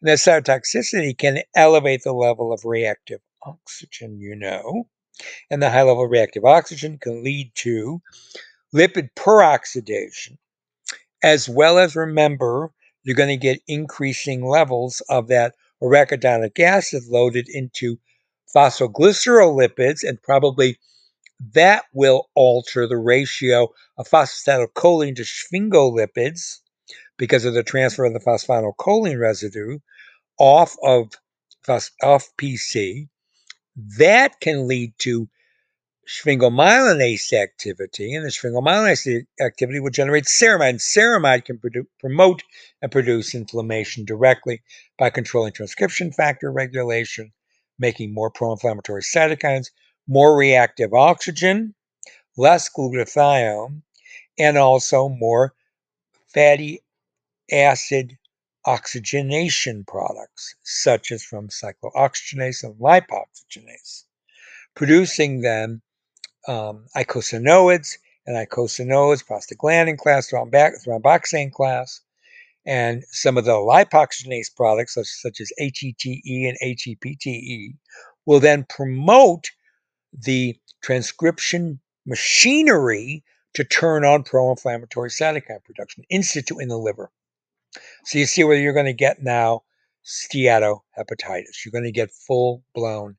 And 0.00 0.08
that 0.08 0.18
cytotoxicity 0.18 1.16
can 1.16 1.40
elevate 1.54 2.02
the 2.04 2.12
level 2.12 2.52
of 2.52 2.64
reactive 2.64 3.20
oxygen, 3.42 4.20
you 4.20 4.36
know. 4.36 4.88
And 5.50 5.62
the 5.62 5.70
high 5.70 5.82
level 5.82 6.04
of 6.04 6.10
reactive 6.10 6.44
oxygen 6.44 6.98
can 6.98 7.24
lead 7.24 7.50
to 7.56 8.02
lipid 8.74 9.08
peroxidation, 9.16 10.36
as 11.22 11.48
well 11.48 11.78
as 11.78 11.96
remember, 11.96 12.70
you're 13.02 13.16
going 13.16 13.28
to 13.30 13.36
get 13.36 13.62
increasing 13.66 14.44
levels 14.44 15.00
of 15.08 15.28
that 15.28 15.54
arachidonic 15.82 16.58
acid 16.60 17.02
loaded 17.08 17.48
into 17.48 17.98
phosphoglycerolipids, 18.54 20.02
and 20.02 20.22
probably 20.22 20.78
that 21.52 21.84
will 21.92 22.30
alter 22.34 22.86
the 22.86 22.96
ratio 22.96 23.68
of 23.98 24.08
phosphatidylcholine 24.08 25.16
to 25.16 25.22
sphingolipids 25.22 26.60
because 27.18 27.44
of 27.44 27.54
the 27.54 27.62
transfer 27.62 28.04
of 28.04 28.12
the 28.12 28.20
phosphatidylcholine 28.20 29.20
residue 29.20 29.78
off 30.38 30.74
of 30.82 31.10
off 32.02 32.28
PC. 32.38 33.08
That 33.98 34.40
can 34.40 34.66
lead 34.66 34.94
to 35.00 35.28
sphingomyelinase 36.06 37.32
activity, 37.32 38.14
and 38.14 38.24
the 38.24 38.30
sphingomyelinase 38.30 39.26
activity 39.40 39.80
will 39.80 39.90
generate 39.90 40.24
ceramide. 40.24 40.76
Ceramide 40.76 41.44
can 41.44 41.58
produ- 41.58 41.86
promote 41.98 42.42
and 42.80 42.92
produce 42.92 43.34
inflammation 43.34 44.04
directly 44.04 44.62
by 44.98 45.10
controlling 45.10 45.52
transcription 45.52 46.12
factor 46.12 46.52
regulation, 46.52 47.32
making 47.78 48.14
more 48.14 48.30
pro-inflammatory 48.30 49.02
cytokines, 49.02 49.70
more 50.06 50.36
reactive 50.36 50.94
oxygen, 50.94 51.74
less 52.36 52.70
glutathione, 52.70 53.82
and 54.38 54.56
also 54.56 55.08
more 55.08 55.54
fatty 56.32 56.80
acid 57.50 58.16
oxygenation 58.64 59.84
products, 59.84 60.54
such 60.62 61.10
as 61.10 61.24
from 61.24 61.48
cyclooxygenase 61.48 62.62
and 62.62 62.74
lipoxygenase, 62.76 64.04
producing 64.74 65.40
then 65.40 65.82
um, 66.48 66.86
and 68.26 68.36
eicosanoids, 68.36 69.24
prostaglandin 69.24 69.98
class, 69.98 70.30
thromboxane 70.30 71.52
class, 71.52 72.00
and 72.66 73.04
some 73.10 73.38
of 73.38 73.44
the 73.44 73.52
lipoxygenase 73.52 74.54
products, 74.56 74.94
such, 74.94 75.06
such 75.06 75.40
as 75.40 75.52
HETE 75.58 76.48
and 76.48 76.58
HPETE, 76.62 77.74
will 78.26 78.40
then 78.40 78.66
promote 78.68 79.50
the 80.12 80.56
transcription 80.82 81.80
machinery 82.06 83.22
to 83.54 83.64
turn 83.64 84.04
on 84.04 84.22
pro-inflammatory 84.22 85.10
cytokine 85.10 85.64
production 85.64 86.04
in 86.10 86.22
situ 86.22 86.58
in 86.58 86.68
the 86.68 86.76
liver. 86.76 87.10
So 88.04 88.18
you 88.18 88.26
see 88.26 88.44
where 88.44 88.56
you're 88.56 88.72
going 88.72 88.86
to 88.86 88.92
get 88.92 89.22
now 89.22 89.62
steatohepatitis. 90.04 91.64
You're 91.64 91.72
going 91.72 91.84
to 91.84 91.92
get 91.92 92.10
full-blown 92.10 93.16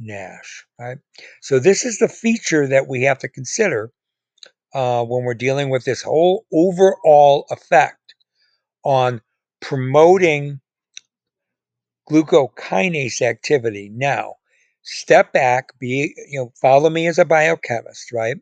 NASH, 0.00 0.66
right? 0.78 0.98
So 1.42 1.58
this 1.58 1.84
is 1.84 1.98
the 1.98 2.08
feature 2.08 2.66
that 2.66 2.88
we 2.88 3.02
have 3.02 3.18
to 3.20 3.28
consider 3.28 3.90
uh, 4.74 5.04
when 5.04 5.24
we're 5.24 5.34
dealing 5.34 5.70
with 5.70 5.84
this 5.84 6.02
whole 6.02 6.44
overall 6.52 7.46
effect 7.50 8.14
on 8.84 9.20
promoting 9.60 10.60
glucokinase 12.10 13.22
activity. 13.22 13.90
Now, 13.92 14.34
step 14.82 15.32
back, 15.32 15.70
be 15.78 16.14
you 16.30 16.40
know, 16.40 16.52
follow 16.60 16.90
me 16.90 17.06
as 17.08 17.18
a 17.18 17.24
biochemist, 17.24 18.12
right? 18.12 18.36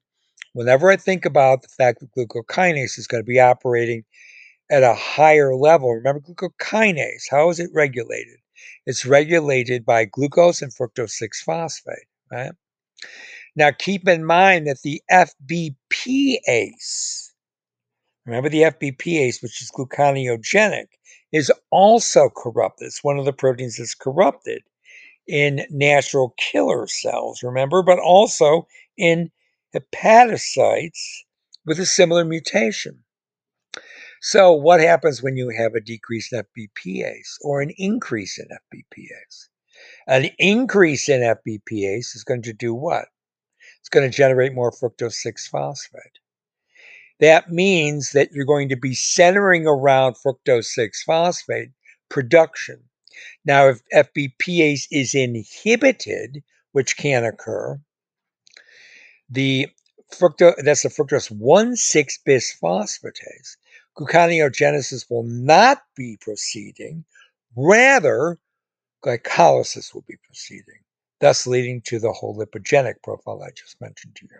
Whenever 0.52 0.90
I 0.90 0.96
think 0.96 1.24
about 1.24 1.62
the 1.62 1.68
fact 1.68 2.00
that 2.00 2.12
glucokinase 2.12 2.98
is 2.98 3.06
going 3.06 3.22
to 3.22 3.26
be 3.26 3.40
operating 3.40 4.04
at 4.70 4.82
a 4.82 4.94
higher 4.94 5.54
level, 5.54 5.92
remember 5.92 6.20
glucokinase, 6.20 7.24
how 7.30 7.50
is 7.50 7.60
it 7.60 7.70
regulated? 7.74 8.38
It's 8.86 9.06
regulated 9.06 9.84
by 9.84 10.04
glucose 10.04 10.62
and 10.62 10.72
fructose 10.74 11.10
6 11.10 11.42
phosphate, 11.42 12.06
right? 12.30 12.52
Now 13.56 13.70
keep 13.70 14.08
in 14.08 14.24
mind 14.24 14.66
that 14.66 14.82
the 14.82 15.02
FBPase, 15.10 15.72
remember 18.26 18.48
the 18.48 18.62
FBPase, 18.62 19.42
which 19.42 19.62
is 19.62 19.70
gluconeogenic, 19.70 20.86
is 21.32 21.52
also 21.70 22.30
corrupted. 22.36 22.86
It's 22.86 23.04
one 23.04 23.18
of 23.18 23.24
the 23.24 23.32
proteins 23.32 23.76
that's 23.78 23.94
corrupted 23.94 24.62
in 25.26 25.66
natural 25.70 26.34
killer 26.38 26.86
cells, 26.86 27.42
remember, 27.42 27.82
but 27.82 27.98
also 27.98 28.66
in 28.98 29.30
hepatocytes 29.74 31.00
with 31.64 31.78
a 31.78 31.86
similar 31.86 32.24
mutation. 32.24 33.02
So, 34.26 34.52
what 34.52 34.80
happens 34.80 35.22
when 35.22 35.36
you 35.36 35.50
have 35.50 35.74
a 35.74 35.82
decrease 35.82 36.32
in 36.32 36.42
FBPase 36.42 37.36
or 37.42 37.60
an 37.60 37.68
increase 37.76 38.38
in 38.38 38.46
FBPase? 38.46 39.48
An 40.06 40.30
increase 40.38 41.10
in 41.10 41.20
FBPase 41.20 42.16
is 42.16 42.24
going 42.24 42.40
to 42.40 42.54
do 42.54 42.72
what? 42.72 43.08
It's 43.80 43.90
going 43.90 44.10
to 44.10 44.16
generate 44.16 44.54
more 44.54 44.72
fructose 44.72 45.12
6 45.16 45.46
phosphate. 45.48 46.20
That 47.20 47.52
means 47.52 48.12
that 48.12 48.32
you're 48.32 48.46
going 48.46 48.70
to 48.70 48.76
be 48.76 48.94
centering 48.94 49.66
around 49.66 50.14
fructose 50.14 50.68
6 50.72 51.02
phosphate 51.02 51.72
production. 52.08 52.82
Now, 53.44 53.68
if 53.68 53.82
FBPase 53.92 54.86
is 54.90 55.14
inhibited, 55.14 56.42
which 56.72 56.96
can 56.96 57.26
occur, 57.26 57.78
the 59.28 59.68
fructose 60.10 60.56
that's 60.64 60.82
the 60.82 60.88
fructose 60.88 61.30
1,6 61.30 62.18
bisphosphatase 62.26 63.56
gluconeogenesis 63.96 65.10
will 65.10 65.24
not 65.24 65.82
be 65.96 66.16
proceeding. 66.20 67.04
Rather, 67.56 68.38
glycolysis 69.04 69.94
will 69.94 70.04
be 70.08 70.16
proceeding, 70.24 70.80
thus 71.20 71.46
leading 71.46 71.80
to 71.82 71.98
the 71.98 72.12
whole 72.12 72.36
lipogenic 72.36 72.94
profile 73.02 73.42
I 73.42 73.50
just 73.50 73.80
mentioned 73.80 74.16
to 74.16 74.26
you. 74.26 74.38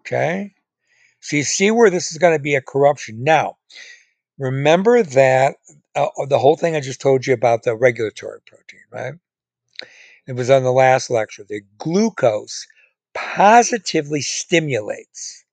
Okay? 0.00 0.54
So 1.20 1.36
you 1.36 1.42
see 1.42 1.70
where 1.70 1.90
this 1.90 2.10
is 2.10 2.18
going 2.18 2.36
to 2.36 2.42
be 2.42 2.54
a 2.54 2.62
corruption. 2.62 3.22
Now, 3.22 3.58
remember 4.38 5.02
that 5.02 5.56
uh, 5.94 6.08
the 6.28 6.38
whole 6.38 6.56
thing 6.56 6.74
I 6.74 6.80
just 6.80 7.00
told 7.00 7.26
you 7.26 7.34
about 7.34 7.62
the 7.62 7.76
regulatory 7.76 8.40
protein, 8.46 8.80
right? 8.90 9.14
It 10.26 10.32
was 10.34 10.48
on 10.48 10.62
the 10.62 10.72
last 10.72 11.10
lecture. 11.10 11.44
The 11.46 11.62
glucose 11.78 12.66
positively 13.14 14.20
stimulates 14.22 15.44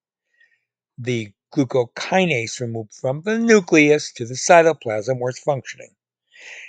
the 0.98 1.32
glucokinase 1.54 2.60
removed 2.60 2.94
from 2.94 3.22
the 3.22 3.38
nucleus 3.38 4.12
to 4.14 4.26
the 4.26 4.34
cytoplasm 4.34 5.20
where 5.20 5.30
it's 5.30 5.40
functioning. 5.40 5.96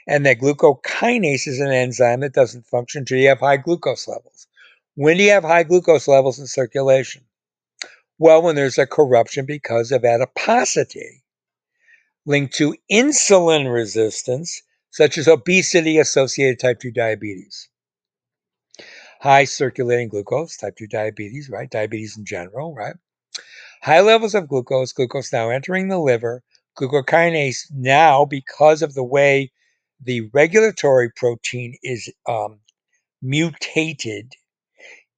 And 0.06 0.24
that 0.26 0.38
glucokinase 0.38 1.46
is 1.46 1.60
an 1.60 1.72
enzyme 1.72 2.20
that 2.20 2.32
doesn't 2.32 2.66
function 2.66 3.00
until 3.00 3.18
you 3.18 3.28
have 3.28 3.40
high 3.40 3.58
glucose 3.58 4.08
levels. 4.08 4.46
When 4.94 5.16
do 5.16 5.22
you 5.22 5.30
have 5.30 5.44
high 5.44 5.62
glucose 5.62 6.08
levels 6.08 6.38
in 6.38 6.46
circulation? 6.46 7.24
Well, 8.18 8.42
when 8.42 8.56
there's 8.56 8.78
a 8.78 8.86
corruption 8.86 9.46
because 9.46 9.92
of 9.92 10.04
adiposity 10.04 11.22
linked 12.26 12.54
to 12.54 12.74
insulin 12.90 13.72
resistance, 13.72 14.62
such 14.90 15.16
as 15.18 15.28
obesity 15.28 15.98
associated 15.98 16.58
type 16.58 16.80
2 16.80 16.90
diabetes. 16.90 17.68
High 19.20 19.44
circulating 19.44 20.08
glucose, 20.08 20.56
type 20.56 20.76
2 20.76 20.86
diabetes, 20.88 21.48
right? 21.48 21.70
Diabetes 21.70 22.16
in 22.18 22.24
general, 22.24 22.74
right? 22.74 22.96
High 23.82 24.00
levels 24.00 24.34
of 24.34 24.48
glucose, 24.48 24.92
glucose 24.92 25.32
now 25.32 25.50
entering 25.50 25.88
the 25.88 25.98
liver, 25.98 26.42
glucokinase 26.76 27.70
now, 27.72 28.24
because 28.24 28.82
of 28.82 28.94
the 28.94 29.04
way 29.04 29.52
the 30.00 30.22
regulatory 30.32 31.10
protein 31.10 31.76
is 31.82 32.12
um, 32.28 32.60
mutated 33.22 34.34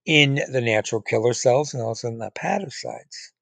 in 0.07 0.41
the 0.51 0.61
natural 0.61 1.03
killer 1.03 1.35
cells 1.35 1.75
and 1.75 1.83
also 1.83 2.09
in 2.09 2.19
the 2.19 2.31
hepatocytes. 2.31 3.33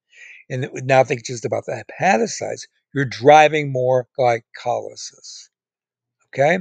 And 0.51 0.71
now 0.85 1.05
think 1.05 1.25
just 1.25 1.45
about 1.45 1.67
the 1.67 1.85
hepatocytes, 2.01 2.67
you're 2.95 3.05
driving 3.05 3.71
more 3.71 4.09
glycolysis. 4.19 5.49
Okay? 6.29 6.59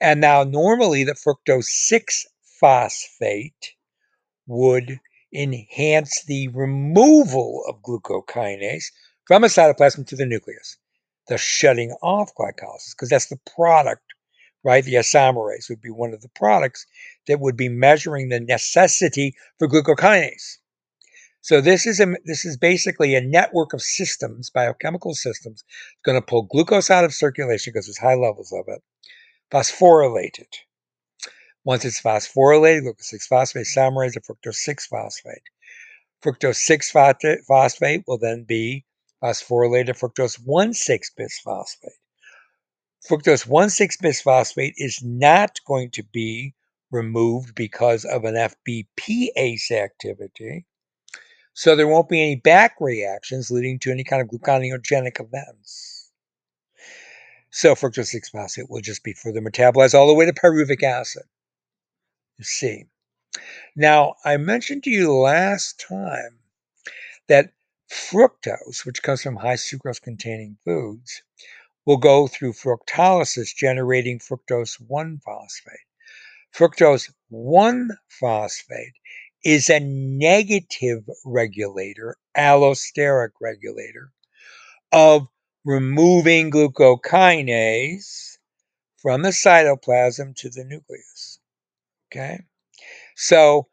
And 0.00 0.20
now 0.20 0.44
normally 0.44 1.04
the 1.04 1.14
fructose 1.14 1.64
6 1.64 2.26
phosphate 2.60 3.74
would 4.46 5.00
enhance 5.32 6.24
the 6.24 6.48
removal 6.48 7.64
of 7.68 7.82
glucokinase 7.82 8.86
from 9.26 9.44
a 9.44 9.48
cytoplasm 9.48 10.06
to 10.06 10.16
the 10.16 10.26
nucleus, 10.26 10.76
the 11.28 11.38
shutting 11.38 11.92
off 12.02 12.34
glycolysis, 12.34 12.94
because 12.94 13.08
that's 13.08 13.26
the 13.26 13.40
product, 13.56 14.02
right? 14.64 14.84
The 14.84 14.94
isomerase 14.94 15.68
would 15.68 15.80
be 15.80 15.90
one 15.90 16.12
of 16.12 16.20
the 16.20 16.28
products 16.30 16.86
that 17.26 17.40
would 17.40 17.56
be 17.56 17.68
measuring 17.68 18.28
the 18.28 18.40
necessity 18.40 19.34
for 19.58 19.68
glucokinase. 19.68 20.58
So 21.40 21.60
this 21.60 21.86
is 21.86 21.98
a 21.98 22.14
this 22.24 22.44
is 22.44 22.56
basically 22.56 23.16
a 23.16 23.20
network 23.20 23.72
of 23.72 23.82
systems, 23.82 24.48
biochemical 24.48 25.14
systems, 25.14 25.64
going 26.04 26.20
to 26.20 26.24
pull 26.24 26.42
glucose 26.42 26.88
out 26.88 27.04
of 27.04 27.12
circulation 27.12 27.72
because 27.72 27.86
there's 27.86 27.98
high 27.98 28.14
levels 28.14 28.52
of 28.52 28.66
it, 28.68 28.80
phosphorylate 29.50 30.38
it, 30.38 30.58
once 31.64 31.84
it's 31.84 32.00
phosphorylated, 32.00 32.82
glucose 32.82 33.10
6 33.10 33.26
phosphate 33.26 33.66
isomerase 33.66 34.12
to 34.14 34.20
fructose 34.20 34.56
6 34.56 34.86
phosphate. 34.86 35.42
Fructose 36.22 36.56
6 36.56 36.90
phosphate 37.46 38.04
will 38.06 38.18
then 38.18 38.44
be 38.44 38.84
phosphorylated 39.22 39.86
to 39.86 39.94
fructose 39.94 40.38
1 40.44 40.72
6 40.72 41.10
bisphosphate. 41.18 41.98
fructose 43.08 43.46
1,6-bisphosphate 43.48 44.74
is 44.76 45.00
not 45.02 45.58
going 45.66 45.90
to 45.90 46.04
be 46.12 46.54
removed 46.90 47.54
because 47.54 48.04
of 48.04 48.24
an 48.24 48.34
FBPase 48.34 49.70
activity. 49.72 50.66
So 51.54 51.74
there 51.74 51.88
won't 51.88 52.08
be 52.08 52.22
any 52.22 52.36
back 52.36 52.76
reactions 52.80 53.50
leading 53.50 53.78
to 53.80 53.90
any 53.90 54.04
kind 54.04 54.22
of 54.22 54.28
gluconeogenic 54.28 55.20
events. 55.20 56.10
So 57.50 57.74
fructose 57.74 58.14
6-phosphate 58.14 58.70
will 58.70 58.80
just 58.80 59.02
be 59.04 59.12
further 59.14 59.40
metabolized 59.40 59.94
all 59.94 60.06
the 60.06 60.14
way 60.14 60.26
to 60.26 60.32
pyruvic 60.32 60.82
acid. 60.82 61.24
You 62.38 62.44
see. 62.44 62.86
Now, 63.76 64.16
I 64.24 64.36
mentioned 64.36 64.84
to 64.84 64.90
you 64.90 65.12
last 65.14 65.80
time 65.80 66.40
that 67.28 67.52
fructose, 67.90 68.84
which 68.84 69.02
comes 69.02 69.22
from 69.22 69.36
high 69.36 69.54
sucrose 69.54 70.00
containing 70.00 70.58
foods, 70.64 71.22
will 71.86 71.96
go 71.96 72.26
through 72.26 72.52
fructolysis 72.52 73.54
generating 73.54 74.18
fructose 74.18 74.80
1 74.80 75.20
phosphate. 75.24 75.86
Fructose 76.54 77.12
1 77.30 77.90
phosphate 78.08 78.94
is 79.44 79.70
a 79.70 79.80
negative 79.80 81.08
regulator, 81.24 82.16
allosteric 82.36 83.30
regulator, 83.40 84.12
of 84.92 85.26
removing 85.64 86.50
glucokinase 86.50 88.38
from 88.96 89.22
the 89.22 89.30
cytoplasm 89.30 90.36
to 90.36 90.50
the 90.50 90.64
nucleus. 90.64 91.31
Okay? 92.12 92.40
So 93.16 93.68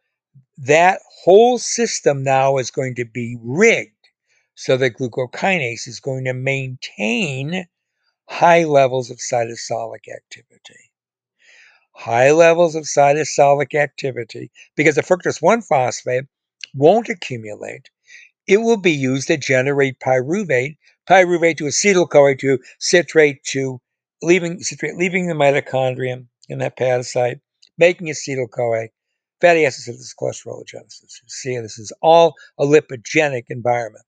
that 0.58 1.02
whole 1.23 1.58
system 1.58 2.23
now 2.23 2.58
is 2.58 2.71
going 2.71 2.95
to 2.95 3.06
be 3.06 3.38
rigged 3.41 3.91
so 4.56 4.78
that 4.78 4.97
glucokinase 4.97 5.88
is 5.88 5.99
going 5.99 6.25
to 6.25 6.34
maintain 6.34 7.65
high 8.28 8.63
levels 8.63 9.10
of 9.10 9.17
cytosolic 9.17 10.08
activity. 10.13 10.91
High 11.93 12.32
levels 12.32 12.75
of 12.75 12.84
cytosolic 12.84 13.75
activity, 13.75 14.52
because 14.75 14.95
the 14.95 15.02
fructose 15.02 15.41
1 15.41 15.62
phosphate 15.63 16.25
won't 16.73 17.10
accumulate, 17.10 17.89
it 18.47 18.58
will 18.58 18.78
be 18.78 18.91
used 18.91 19.28
to 19.28 19.38
generate 19.38 19.99
pyruvate, 19.99 20.78
pyruvate 21.10 21.58
to 21.58 21.65
acetyl-CoA 21.65 22.36
to 22.39 22.60
citrate 22.80 23.43
to 23.45 23.82
leaving 24.21 24.62
citrate, 24.62 24.95
leaving 24.95 25.28
the 25.28 25.34
mitochondrium 25.34 26.28
in 26.47 26.60
that 26.60 26.78
hepatocyte, 26.78 27.41
making 27.80 28.08
acetyl-CoA, 28.08 28.89
fatty 29.42 29.65
acid 29.65 29.84
synthesis, 29.86 30.13
cholesterologenesis. 30.20 31.22
You 31.24 31.30
see, 31.30 31.58
this 31.60 31.80
is 31.80 31.94
all 32.02 32.36
a 32.60 32.65
lipogenic 32.65 33.46
environment 33.50 34.06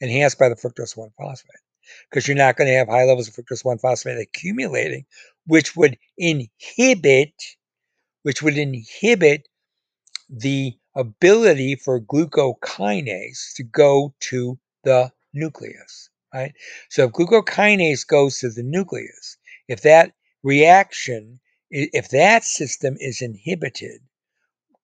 enhanced 0.00 0.38
by 0.38 0.48
the 0.48 0.56
fructose 0.56 0.96
1 0.96 1.10
phosphate 1.16 1.60
because 2.10 2.26
you're 2.26 2.36
not 2.36 2.56
going 2.56 2.68
to 2.68 2.76
have 2.76 2.88
high 2.88 3.04
levels 3.04 3.28
of 3.28 3.34
fructose 3.34 3.64
1 3.64 3.78
phosphate 3.78 4.18
accumulating, 4.18 5.06
which 5.46 5.76
would 5.76 5.96
inhibit, 6.18 7.34
which 8.22 8.42
would 8.42 8.58
inhibit 8.58 9.46
the 10.28 10.74
ability 10.96 11.76
for 11.76 12.00
glucokinase 12.00 13.54
to 13.54 13.62
go 13.62 14.14
to 14.20 14.58
the 14.84 15.12
nucleus, 15.32 16.10
right? 16.32 16.52
So 16.88 17.04
if 17.04 17.12
glucokinase 17.12 18.06
goes 18.06 18.38
to 18.38 18.50
the 18.50 18.62
nucleus, 18.62 19.36
if 19.68 19.82
that 19.82 20.12
reaction, 20.42 21.40
if 21.74 22.08
that 22.10 22.44
system 22.44 22.96
is 23.00 23.20
inhibited, 23.20 24.00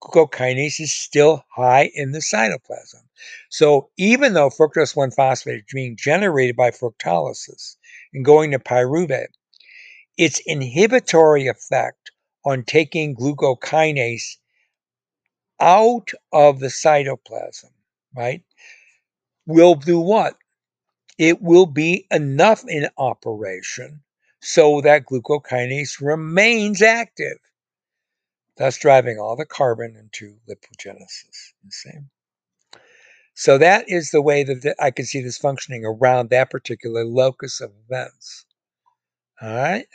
glucokinase 0.03 0.81
is 0.81 0.93
still 0.93 1.45
high 1.55 1.89
in 1.93 2.11
the 2.11 2.19
cytoplasm. 2.19 3.03
So 3.49 3.89
even 3.97 4.33
though 4.33 4.49
fructose 4.49 4.95
1 4.95 5.11
phosphate 5.11 5.59
is 5.59 5.73
being 5.73 5.95
generated 5.95 6.57
by 6.57 6.71
fructolysis 6.71 7.77
and 8.13 8.25
going 8.25 8.51
to 8.51 8.59
pyruvate, 8.59 9.27
its 10.17 10.41
inhibitory 10.45 11.47
effect 11.47 12.11
on 12.43 12.63
taking 12.63 13.15
glucokinase 13.15 14.37
out 15.61 16.11
of 16.33 16.59
the 16.59 16.67
cytoplasm, 16.67 17.71
right, 18.13 18.43
will 19.45 19.75
do 19.75 19.99
what? 19.99 20.35
It 21.17 21.41
will 21.41 21.67
be 21.67 22.07
enough 22.11 22.65
in 22.67 22.89
operation 22.97 24.01
so 24.41 24.81
that 24.81 25.05
glucokinase 25.05 26.01
remains 26.01 26.81
active 26.81 27.37
thus 28.61 28.77
driving 28.77 29.17
all 29.17 29.35
the 29.35 29.45
carbon 29.45 29.95
into 29.95 30.37
lipogenesis. 30.47 31.53
You 31.63 31.71
see? 31.71 31.91
So 33.33 33.57
that 33.57 33.85
is 33.87 34.11
the 34.11 34.21
way 34.21 34.43
that 34.43 34.75
I 34.79 34.91
can 34.91 35.05
see 35.05 35.21
this 35.21 35.37
functioning 35.37 35.83
around 35.83 36.29
that 36.29 36.51
particular 36.51 37.03
locus 37.03 37.59
of 37.59 37.71
events. 37.85 38.45
All 39.41 39.55
right. 39.55 39.87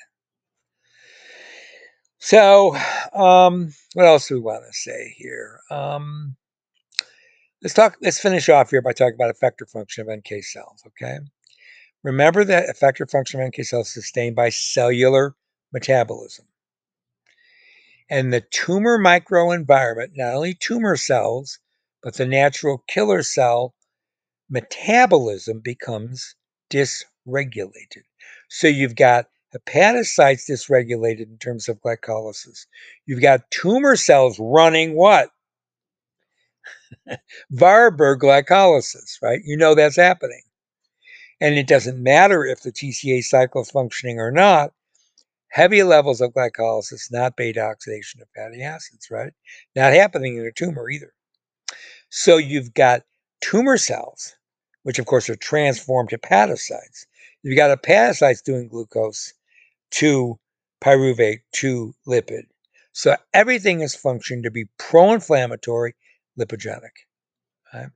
So, 2.19 2.75
um, 3.13 3.73
what 3.95 4.07
else 4.07 4.27
do 4.27 4.35
we 4.35 4.41
want 4.41 4.65
to 4.67 4.73
say 4.73 5.15
here? 5.17 5.61
Um, 5.71 6.35
let's 7.63 7.75
talk. 7.75 7.97
Let's 8.03 8.19
finish 8.19 8.49
off 8.49 8.71
here 8.71 8.83
by 8.83 8.93
talking 8.93 9.15
about 9.15 9.33
effector 9.37 9.71
function 9.71 10.09
of 10.09 10.19
NK 10.19 10.43
cells. 10.43 10.83
Okay. 10.89 11.19
Remember 12.07 12.45
that 12.45 12.69
effector 12.69 13.11
function 13.11 13.41
of 13.41 13.49
NK 13.49 13.65
cells 13.65 13.89
is 13.89 13.95
sustained 13.95 14.37
by 14.37 14.49
cellular 14.49 15.35
metabolism. 15.73 16.47
And 18.09 18.33
the 18.33 18.43
tumor 18.43 18.97
microenvironment, 18.97 20.13
not 20.15 20.35
only 20.35 20.55
tumor 20.55 20.97
cells, 20.97 21.59
but 22.05 22.15
the 22.15 22.25
natural 22.25 22.85
killer 22.87 23.25
cell 23.25 23.75
metabolism 24.49 25.59
becomes 25.59 26.37
dysregulated. 26.71 28.05
So 28.49 28.69
you've 28.69 28.95
got 28.95 29.27
hepatocytes 29.53 30.49
dysregulated 30.49 31.29
in 31.29 31.39
terms 31.39 31.69
of 31.69 31.81
glycolysis. 31.81 32.67
You've 33.07 33.21
got 33.21 33.51
tumor 33.51 33.97
cells 33.97 34.39
running 34.39 34.95
what? 34.95 35.31
Warburg 37.51 38.21
glycolysis, 38.21 39.21
right? 39.21 39.41
You 39.45 39.57
know 39.57 39.75
that's 39.75 39.97
happening. 39.97 40.43
And 41.41 41.55
it 41.57 41.67
doesn't 41.67 42.03
matter 42.03 42.45
if 42.45 42.63
the 42.63 42.73
TCA 42.73 43.23
cycle 43.23 43.63
is 43.63 43.71
functioning 43.71 44.19
or 44.19 44.31
not, 44.31 44.73
heavy 45.49 45.83
levels 45.83 46.21
of 46.21 46.33
glycolysis, 46.33 47.13
not 47.13 47.37
beta 47.37 47.61
oxidation 47.61 48.23
of 48.23 48.29
fatty 48.35 48.63
acids, 48.63 49.09
right? 49.11 49.33
Not 49.75 49.93
happening 49.93 50.37
in 50.37 50.47
a 50.47 50.53
tumor 50.53 50.89
either. 50.89 51.13
So 52.09 52.37
you've 52.39 52.73
got 52.75 53.03
tumor 53.41 53.77
cells, 53.77 54.35
which 54.85 54.99
of 54.99 55.07
course 55.07 55.29
are 55.29 55.37
transformed 55.37 56.11
to 56.11 56.19
hepatocytes. 56.19 57.07
You've 57.43 57.57
got 57.57 57.83
hepatocytes 57.83 58.43
doing 58.43 58.69
glucose 58.69 59.33
to 59.93 60.39
pyruvate 60.83 61.41
to 61.53 61.95
lipid. 62.07 62.45
So 62.93 63.17
everything 63.35 63.81
is 63.81 63.95
functioning 63.95 64.43
to 64.45 64.51
be 64.51 64.65
pro-inflammatory, 64.79 65.95
lipogenic. 66.39 67.05
Right? 67.75 67.89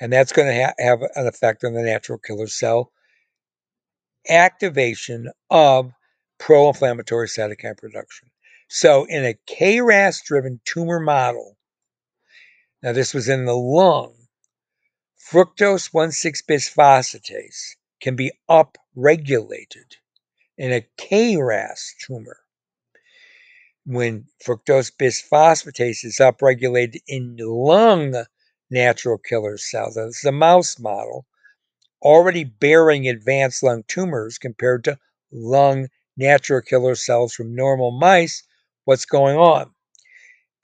And 0.00 0.12
that's 0.12 0.32
going 0.32 0.48
to 0.48 0.64
ha- 0.64 0.74
have 0.78 1.02
an 1.14 1.26
effect 1.26 1.64
on 1.64 1.74
the 1.74 1.82
natural 1.82 2.18
killer 2.18 2.46
cell 2.46 2.92
activation 4.28 5.30
of 5.50 5.92
pro 6.38 6.68
inflammatory 6.68 7.28
cytokine 7.28 7.76
production. 7.76 8.30
So, 8.68 9.04
in 9.04 9.24
a 9.24 9.34
KRAS 9.48 10.22
driven 10.24 10.60
tumor 10.64 11.00
model, 11.00 11.56
now 12.82 12.92
this 12.92 13.14
was 13.14 13.28
in 13.28 13.46
the 13.46 13.56
lung, 13.56 14.14
fructose 15.30 15.90
1,6 15.92 16.44
bisphosphatase 16.48 17.76
can 18.00 18.14
be 18.14 18.30
upregulated 18.48 19.96
in 20.56 20.72
a 20.72 20.86
KRAS 20.98 21.94
tumor. 22.06 22.38
When 23.86 24.26
fructose 24.44 24.92
bisphosphatase 24.94 26.04
is 26.04 26.18
upregulated 26.20 27.00
in 27.08 27.36
the 27.36 27.48
lung 27.48 28.24
natural 28.70 29.18
killer 29.18 29.52
this 29.52 29.96
is 29.96 30.24
a 30.24 30.32
mouse 30.32 30.78
model, 30.78 31.26
already 32.02 32.44
bearing 32.44 33.08
advanced 33.08 33.62
lung 33.62 33.82
tumors 33.88 34.38
compared 34.38 34.84
to 34.84 34.98
lung 35.32 35.88
natural 36.16 36.60
killer 36.60 36.94
cells 36.94 37.32
from 37.34 37.54
normal 37.54 37.90
mice, 37.90 38.42
what's 38.84 39.04
going 39.04 39.36
on? 39.36 39.70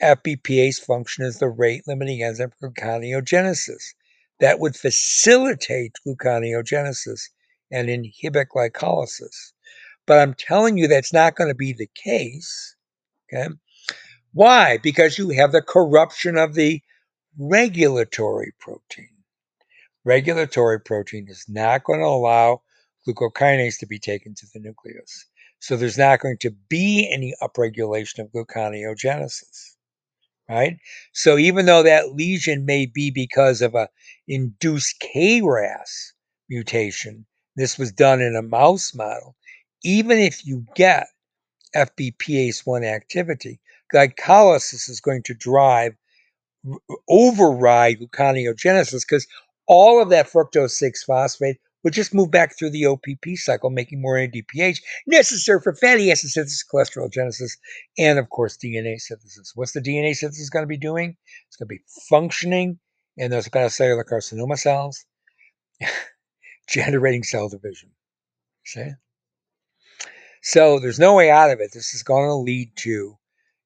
FBPase 0.02 0.84
function 0.84 1.24
is 1.24 1.38
the 1.38 1.48
rate 1.48 1.82
limiting 1.86 2.22
enzyme 2.22 2.52
for 2.58 2.70
gluconeogenesis. 2.70 3.94
That 4.40 4.58
would 4.58 4.76
facilitate 4.76 5.96
gluconeogenesis 6.06 7.20
and 7.70 7.88
inhibit 7.88 8.48
glycolysis. 8.54 9.52
But 10.06 10.18
I'm 10.18 10.34
telling 10.34 10.76
you 10.76 10.88
that's 10.88 11.12
not 11.12 11.36
going 11.36 11.48
to 11.48 11.54
be 11.54 11.72
the 11.72 11.88
case. 11.94 12.76
Okay. 13.32 13.48
Why? 14.32 14.78
Because 14.82 15.16
you 15.16 15.30
have 15.30 15.52
the 15.52 15.62
corruption 15.62 16.36
of 16.36 16.54
the 16.54 16.82
regulatory 17.38 18.52
protein. 18.58 19.08
Regulatory 20.04 20.80
protein 20.80 21.26
is 21.28 21.44
not 21.48 21.84
going 21.84 22.00
to 22.00 22.06
allow 22.06 22.62
glucokinase 23.06 23.78
to 23.78 23.86
be 23.86 23.98
taken 23.98 24.34
to 24.34 24.46
the 24.52 24.60
nucleus. 24.60 25.26
So 25.60 25.76
there's 25.76 25.98
not 25.98 26.20
going 26.20 26.36
to 26.40 26.50
be 26.68 27.10
any 27.12 27.34
upregulation 27.42 28.18
of 28.18 28.32
gluconeogenesis, 28.32 29.76
right? 30.48 30.76
So 31.12 31.38
even 31.38 31.66
though 31.66 31.82
that 31.82 32.14
lesion 32.14 32.66
may 32.66 32.86
be 32.86 33.10
because 33.10 33.62
of 33.62 33.74
a 33.74 33.88
induced 34.28 35.02
KRAS 35.02 36.12
mutation, 36.50 37.24
this 37.56 37.78
was 37.78 37.92
done 37.92 38.20
in 38.20 38.36
a 38.36 38.42
mouse 38.42 38.94
model, 38.94 39.36
even 39.82 40.18
if 40.18 40.44
you 40.46 40.66
get 40.74 41.06
FBPase1 41.74 42.84
activity, 42.84 43.60
glycolysis 43.92 44.88
is 44.88 45.00
going 45.00 45.22
to 45.22 45.34
drive 45.34 45.94
override 47.08 48.00
gluconeogenesis 48.00 49.02
because 49.08 49.26
all 49.66 50.00
of 50.00 50.10
that 50.10 50.30
fructose 50.30 50.70
6 50.70 51.04
phosphate 51.04 51.58
would 51.82 51.92
just 51.92 52.14
move 52.14 52.30
back 52.30 52.56
through 52.56 52.70
the 52.70 52.86
OPP 52.86 53.36
cycle, 53.36 53.68
making 53.70 54.00
more 54.00 54.16
NADPH 54.16 54.80
necessary 55.06 55.60
for 55.60 55.74
fatty 55.74 56.10
acid 56.10 56.30
synthesis, 56.30 56.64
cholesterol 56.64 57.12
genesis, 57.12 57.56
and 57.98 58.18
of 58.18 58.30
course 58.30 58.56
DNA 58.56 58.98
synthesis. 58.98 59.52
What's 59.54 59.72
the 59.72 59.80
DNA 59.80 60.16
synthesis 60.16 60.48
going 60.48 60.62
to 60.62 60.68
be 60.68 60.78
doing? 60.78 61.16
It's 61.46 61.56
going 61.56 61.68
to 61.68 61.74
be 61.74 61.82
functioning 62.08 62.78
in 63.16 63.30
those 63.30 63.46
hepatocellular 63.46 64.04
carcinoma 64.04 64.58
cells, 64.58 65.04
generating 66.68 67.22
cell 67.22 67.48
division. 67.50 67.90
See? 68.64 68.92
So 70.42 70.78
there's 70.78 70.98
no 70.98 71.14
way 71.14 71.30
out 71.30 71.50
of 71.50 71.60
it. 71.60 71.70
This 71.72 71.94
is 71.94 72.02
going 72.02 72.28
to 72.28 72.34
lead 72.34 72.72
to 72.76 73.18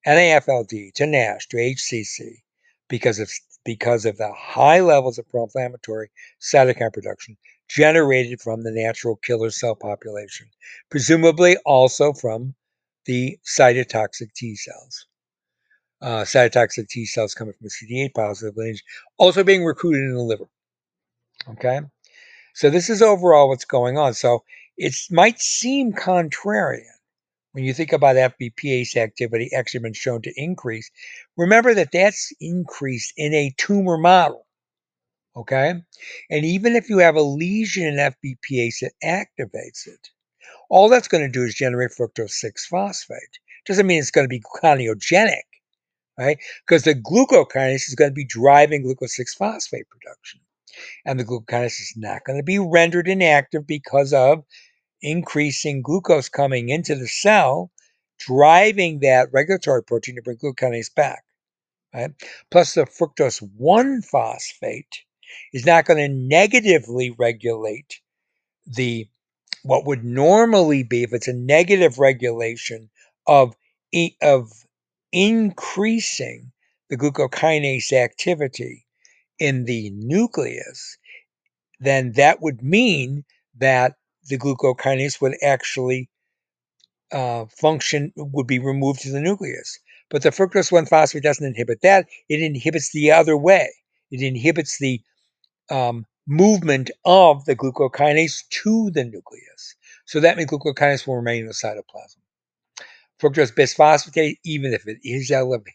NAFLD, 0.06 0.92
to 0.94 1.06
NASH, 1.06 1.48
to 1.48 1.56
HCC, 1.56 2.42
because 2.88 3.18
of 3.18 3.30
because 3.64 4.06
of 4.06 4.16
the 4.16 4.32
high 4.32 4.80
levels 4.80 5.18
of 5.18 5.28
pro-inflammatory 5.28 6.10
cytokine 6.40 6.92
production 6.92 7.36
generated 7.68 8.40
from 8.40 8.62
the 8.62 8.70
natural 8.70 9.16
killer 9.16 9.50
cell 9.50 9.74
population, 9.74 10.48
presumably 10.90 11.56
also 11.66 12.12
from 12.12 12.54
the 13.04 13.38
cytotoxic 13.44 14.32
T 14.34 14.56
cells. 14.56 15.06
Uh, 16.00 16.22
cytotoxic 16.22 16.88
T 16.88 17.04
cells 17.04 17.34
coming 17.34 17.52
from 17.54 17.66
the 17.66 17.70
CD8 17.70 18.14
positive 18.14 18.56
lineage, 18.56 18.82
also 19.18 19.44
being 19.44 19.64
recruited 19.64 20.02
in 20.02 20.14
the 20.14 20.22
liver. 20.22 20.48
Okay, 21.50 21.80
so 22.54 22.70
this 22.70 22.88
is 22.88 23.02
overall 23.02 23.48
what's 23.48 23.64
going 23.64 23.98
on. 23.98 24.14
So 24.14 24.44
it 24.76 24.94
might 25.10 25.40
seem 25.40 25.92
contrarian 25.92 26.97
when 27.58 27.64
you 27.64 27.74
think 27.74 27.92
about 27.92 28.14
FBPase 28.14 28.94
activity 28.96 29.50
actually 29.52 29.80
been 29.80 29.92
shown 29.92 30.22
to 30.22 30.32
increase. 30.36 30.92
Remember 31.36 31.74
that 31.74 31.90
that's 31.92 32.32
increased 32.40 33.12
in 33.16 33.34
a 33.34 33.52
tumor 33.58 33.98
model. 33.98 34.46
Okay. 35.34 35.74
And 36.30 36.44
even 36.44 36.76
if 36.76 36.88
you 36.88 36.98
have 36.98 37.16
a 37.16 37.20
lesion 37.20 37.84
in 37.84 37.96
FBPase 37.96 38.76
that 38.82 38.92
activates 39.02 39.88
it, 39.88 40.08
all 40.70 40.88
that's 40.88 41.08
going 41.08 41.24
to 41.24 41.32
do 41.32 41.42
is 41.42 41.56
generate 41.56 41.90
fructose 41.90 42.30
6 42.30 42.64
phosphate. 42.66 43.18
Doesn't 43.66 43.88
mean 43.88 43.98
it's 43.98 44.12
going 44.12 44.26
to 44.26 44.28
be 44.28 44.40
gluconeogenic, 44.40 45.42
right? 46.16 46.38
Because 46.64 46.84
the 46.84 46.94
glucokinase 46.94 47.88
is 47.88 47.96
going 47.96 48.12
to 48.12 48.14
be 48.14 48.24
driving 48.24 48.82
glucose 48.82 49.16
6 49.16 49.34
phosphate 49.34 49.88
production. 49.88 50.40
And 51.04 51.18
the 51.18 51.24
glucokinase 51.24 51.80
is 51.80 51.94
not 51.96 52.22
going 52.24 52.38
to 52.38 52.44
be 52.44 52.60
rendered 52.60 53.08
inactive 53.08 53.66
because 53.66 54.12
of 54.12 54.44
increasing 55.02 55.82
glucose 55.82 56.28
coming 56.28 56.68
into 56.68 56.94
the 56.94 57.08
cell, 57.08 57.70
driving 58.18 59.00
that 59.00 59.28
regulatory 59.32 59.82
protein 59.82 60.16
to 60.16 60.22
bring 60.22 60.38
glucokinase 60.38 60.94
back. 60.94 61.24
Right? 61.94 62.10
Plus, 62.50 62.74
the 62.74 62.84
fructose 62.84 63.40
1 63.56 64.02
phosphate 64.02 65.04
is 65.52 65.64
not 65.64 65.84
going 65.84 65.98
to 65.98 66.08
negatively 66.14 67.14
regulate 67.18 68.00
the 68.66 69.08
what 69.62 69.86
would 69.86 70.04
normally 70.04 70.82
be 70.82 71.02
if 71.02 71.12
it's 71.12 71.28
a 71.28 71.32
negative 71.32 71.98
regulation 71.98 72.90
of 73.26 73.54
of 74.22 74.52
increasing 75.12 76.52
the 76.90 76.96
glucokinase 76.96 77.92
activity 77.92 78.86
in 79.38 79.64
the 79.64 79.90
nucleus 79.90 80.98
then 81.80 82.12
that 82.12 82.42
would 82.42 82.62
mean 82.62 83.24
that 83.56 83.94
the 84.28 84.38
glucokinase 84.38 85.20
would 85.20 85.36
actually 85.42 86.08
uh, 87.12 87.46
function 87.46 88.12
would 88.16 88.46
be 88.46 88.58
removed 88.58 89.00
to 89.00 89.10
the 89.10 89.20
nucleus 89.20 89.78
but 90.10 90.22
the 90.22 90.30
fructose 90.30 90.72
1 90.72 90.86
phosphate 90.86 91.22
doesn't 91.22 91.46
inhibit 91.46 91.80
that 91.82 92.06
it 92.28 92.40
inhibits 92.40 92.92
the 92.92 93.10
other 93.10 93.36
way 93.36 93.70
it 94.10 94.22
inhibits 94.22 94.78
the 94.78 95.00
um, 95.70 96.06
movement 96.26 96.90
of 97.04 97.44
the 97.46 97.56
glucokinase 97.56 98.46
to 98.50 98.90
the 98.90 99.04
nucleus. 99.04 99.74
So 100.04 100.20
that 100.20 100.36
means 100.36 100.50
glucokinase 100.50 101.06
will 101.06 101.16
remain 101.16 101.42
in 101.42 101.46
the 101.46 101.54
cytoplasm. 101.54 102.18
Fructose 103.20 103.54
bisphosphate, 103.54 104.36
even 104.44 104.72
if 104.72 104.86
it 104.86 104.98
is 105.02 105.30
elevated 105.30 105.72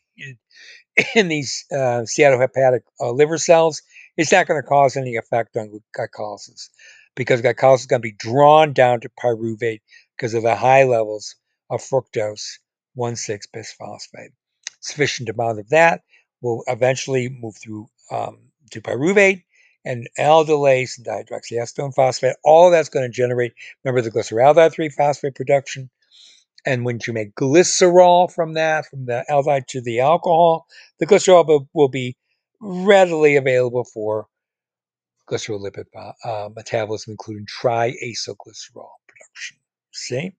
in 1.16 1.28
these 1.28 1.66
uh, 1.72 2.06
steatohepatic 2.06 2.82
uh, 3.00 3.12
liver 3.12 3.38
cells, 3.38 3.82
it's 4.16 4.32
not 4.32 4.48
going 4.48 4.62
to 4.62 4.68
cause 4.68 4.96
any 4.96 5.16
effect 5.16 5.58
on 5.58 5.82
glycolysis 5.98 6.70
because 7.16 7.42
glycolysis 7.42 7.80
is 7.82 7.86
going 7.86 8.02
to 8.02 8.08
be 8.08 8.16
drawn 8.18 8.74
down 8.74 9.02
to 9.02 9.10
pyruvate 9.10 9.82
because 10.18 10.34
of 10.34 10.44
the 10.44 10.56
high 10.56 10.84
levels 10.84 11.36
of 11.70 11.82
fructose 11.82 12.60
one, 12.96 13.14
1,6 13.14 13.48
bisphosphate. 13.56 14.34
Sufficient 14.82 15.30
amount 15.30 15.60
of 15.60 15.70
that 15.70 16.02
will 16.42 16.64
eventually 16.68 17.30
move 17.30 17.56
through 17.56 17.88
um, 18.12 18.38
to 18.72 18.82
pyruvate 18.82 19.44
and 19.86 20.10
aldolase 20.18 20.98
and 20.98 21.06
dihydroxyacetone 21.06 21.94
phosphate. 21.94 22.36
All 22.44 22.72
that's 22.72 22.90
going 22.90 23.06
to 23.06 23.12
generate, 23.12 23.54
remember 23.84 24.02
the 24.02 24.12
glyceraldehyde 24.12 24.74
3 24.74 24.90
phosphate 24.90 25.36
production. 25.36 25.90
And 26.66 26.86
when 26.86 27.00
you 27.06 27.14
make 27.14 27.36
glycerol 27.36 28.32
from 28.32 28.54
that, 28.54 28.86
from 28.86 29.06
the 29.06 29.26
aldehyde 29.30 29.68
to 29.68 29.82
the 29.82 30.00
alcohol, 30.00 30.66
the 31.00 31.06
glycerol 31.06 31.68
will 31.74 31.90
be 31.90 32.16
readily 32.62 33.36
available 33.36 33.84
for 33.84 34.28
glycerolipid 35.30 35.86
uh, 36.24 36.50
metabolism, 36.56 37.12
including 37.12 37.46
triacylglycerol 37.46 38.90
production. 39.08 39.58
See? 39.92 40.32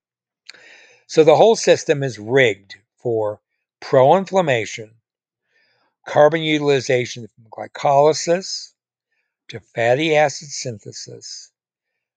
So 1.07 1.23
the 1.23 1.35
whole 1.35 1.55
system 1.55 2.03
is 2.03 2.19
rigged 2.19 2.75
for 2.97 3.41
pro 3.79 4.17
inflammation, 4.17 4.95
carbon 6.07 6.41
utilization 6.41 7.27
from 7.27 7.45
glycolysis, 7.51 8.73
to 9.49 9.59
fatty 9.59 10.15
acid 10.15 10.49
synthesis, 10.49 11.51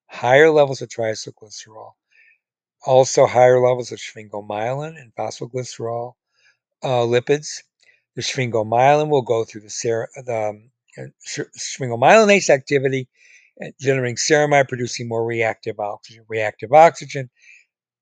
higher 0.07 0.51
levels 0.51 0.81
of 0.81 0.89
triacylglycerol, 0.89 1.93
also 2.87 3.27
higher 3.27 3.61
levels 3.61 3.93
of 3.93 3.99
sphingomyelin 3.99 4.99
and 4.99 5.15
phosphoglycerol 5.15 6.15
uh, 6.83 7.05
lipids. 7.05 7.63
The 8.15 8.23
sphingomyelin 8.23 9.09
will 9.11 9.23
go 9.23 9.45
through 9.45 9.63
the, 9.63 9.71
ser- 9.71 10.09
the 10.17 10.49
um, 10.51 10.71
uh, 10.99 11.43
sphingomyelinase 11.59 12.51
activity, 12.51 13.09
uh, 13.65 13.69
generating 13.81 14.17
ceramide, 14.17 14.69
producing 14.69 15.09
more 15.09 15.25
reactive 15.25 15.81
oxygen. 15.81 16.25
Reactive 16.29 16.73
oxygen, 16.73 17.31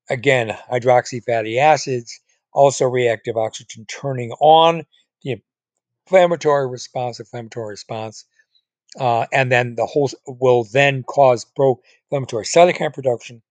again, 0.09 0.57
hydroxy 0.71 1.23
fatty 1.23 1.59
acids, 1.59 2.19
also 2.53 2.85
reactive 2.85 3.37
oxygen, 3.37 3.85
turning 3.87 4.31
on 4.41 4.85
the 5.23 5.37
inflammatory 6.07 6.67
response, 6.67 7.19
inflammatory 7.19 7.71
response 7.71 8.25
uh, 8.99 9.25
and 9.31 9.51
then 9.51 9.75
the 9.75 9.85
whole 9.85 10.09
will 10.27 10.63
then 10.71 11.03
cause 11.03 11.45
pro-inflammatory 11.45 12.45
cytokine 12.45 12.93
production 12.93 13.41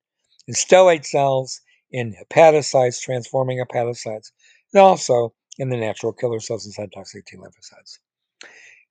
in 0.49 0.55
stellate 0.55 1.05
cells, 1.05 1.61
in 1.91 2.15
hepatocytes, 2.15 3.01
transforming 3.01 3.59
hepatocytes, 3.59 4.33
and 4.73 4.81
also 4.81 5.35
in 5.59 5.69
the 5.69 5.77
natural 5.77 6.13
killer 6.13 6.41
cells 6.41 6.67
and 6.67 6.75
cytotoxic 6.75 7.25
T 7.27 7.37
lymphocytes. 7.37 7.99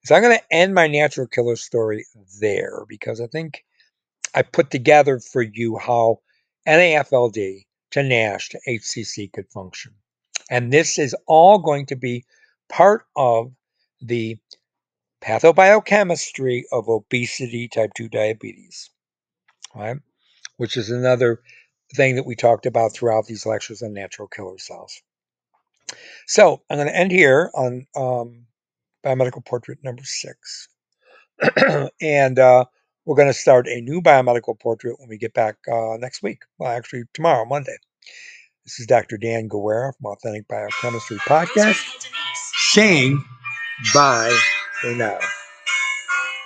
So 0.05 0.13
I'm 0.13 0.21
going 0.21 0.37
to 0.37 0.53
end 0.53 0.75
my 0.75 0.85
natural 0.85 1.25
killer 1.25 1.55
story 1.55 2.05
there 2.39 2.83
because 2.87 3.19
I 3.19 3.25
think 3.25 3.65
I 4.35 4.43
put 4.43 4.69
together 4.69 5.19
for 5.19 5.41
you 5.41 5.77
how 5.77 6.19
NAFLD 6.67 7.65
to 7.91 8.03
NASH 8.03 8.49
to 8.49 8.59
HCC 8.67 9.33
could 9.33 9.49
function. 9.49 9.95
And 10.47 10.71
this 10.71 10.99
is 10.99 11.15
all 11.25 11.57
going 11.57 11.87
to 11.87 11.95
be 11.95 12.23
part 12.69 13.07
of 13.15 13.51
the 13.99 14.37
pathobiochemistry 15.23 16.65
of 16.71 16.87
obesity 16.87 17.67
type 17.67 17.91
2 17.95 18.07
diabetes, 18.07 18.91
right? 19.73 19.97
Which 20.57 20.77
is 20.77 20.91
another 20.91 21.41
thing 21.95 22.17
that 22.17 22.27
we 22.27 22.35
talked 22.35 22.67
about 22.67 22.93
throughout 22.93 23.25
these 23.25 23.47
lectures 23.47 23.81
on 23.81 23.93
natural 23.93 24.27
killer 24.27 24.59
cells. 24.59 25.01
So 26.27 26.61
I'm 26.69 26.77
going 26.77 26.89
to 26.89 26.95
end 26.95 27.11
here 27.11 27.49
on 27.55 27.87
um, 27.95 28.45
biomedical 29.05 29.45
portrait 29.45 29.79
number 29.83 30.03
six. 30.03 30.67
and 32.01 32.39
uh, 32.39 32.65
we're 33.05 33.15
going 33.15 33.27
to 33.27 33.33
start 33.33 33.67
a 33.67 33.81
new 33.81 34.01
biomedical 34.01 34.59
portrait 34.59 34.99
when 34.99 35.09
we 35.09 35.17
get 35.17 35.33
back 35.33 35.57
uh, 35.71 35.97
next 35.97 36.23
week. 36.23 36.43
Well, 36.57 36.71
actually, 36.71 37.03
tomorrow, 37.13 37.45
Monday. 37.45 37.77
This 38.65 38.79
is 38.79 38.87
Dr. 38.87 39.17
Dan 39.17 39.47
Guerra 39.47 39.93
from 39.93 40.11
Authentic 40.11 40.47
Biochemistry 40.47 41.17
Podcast 41.17 41.83
saying 42.71 43.23
bye 43.93 44.35
for 44.81 44.95
now. 44.95 45.19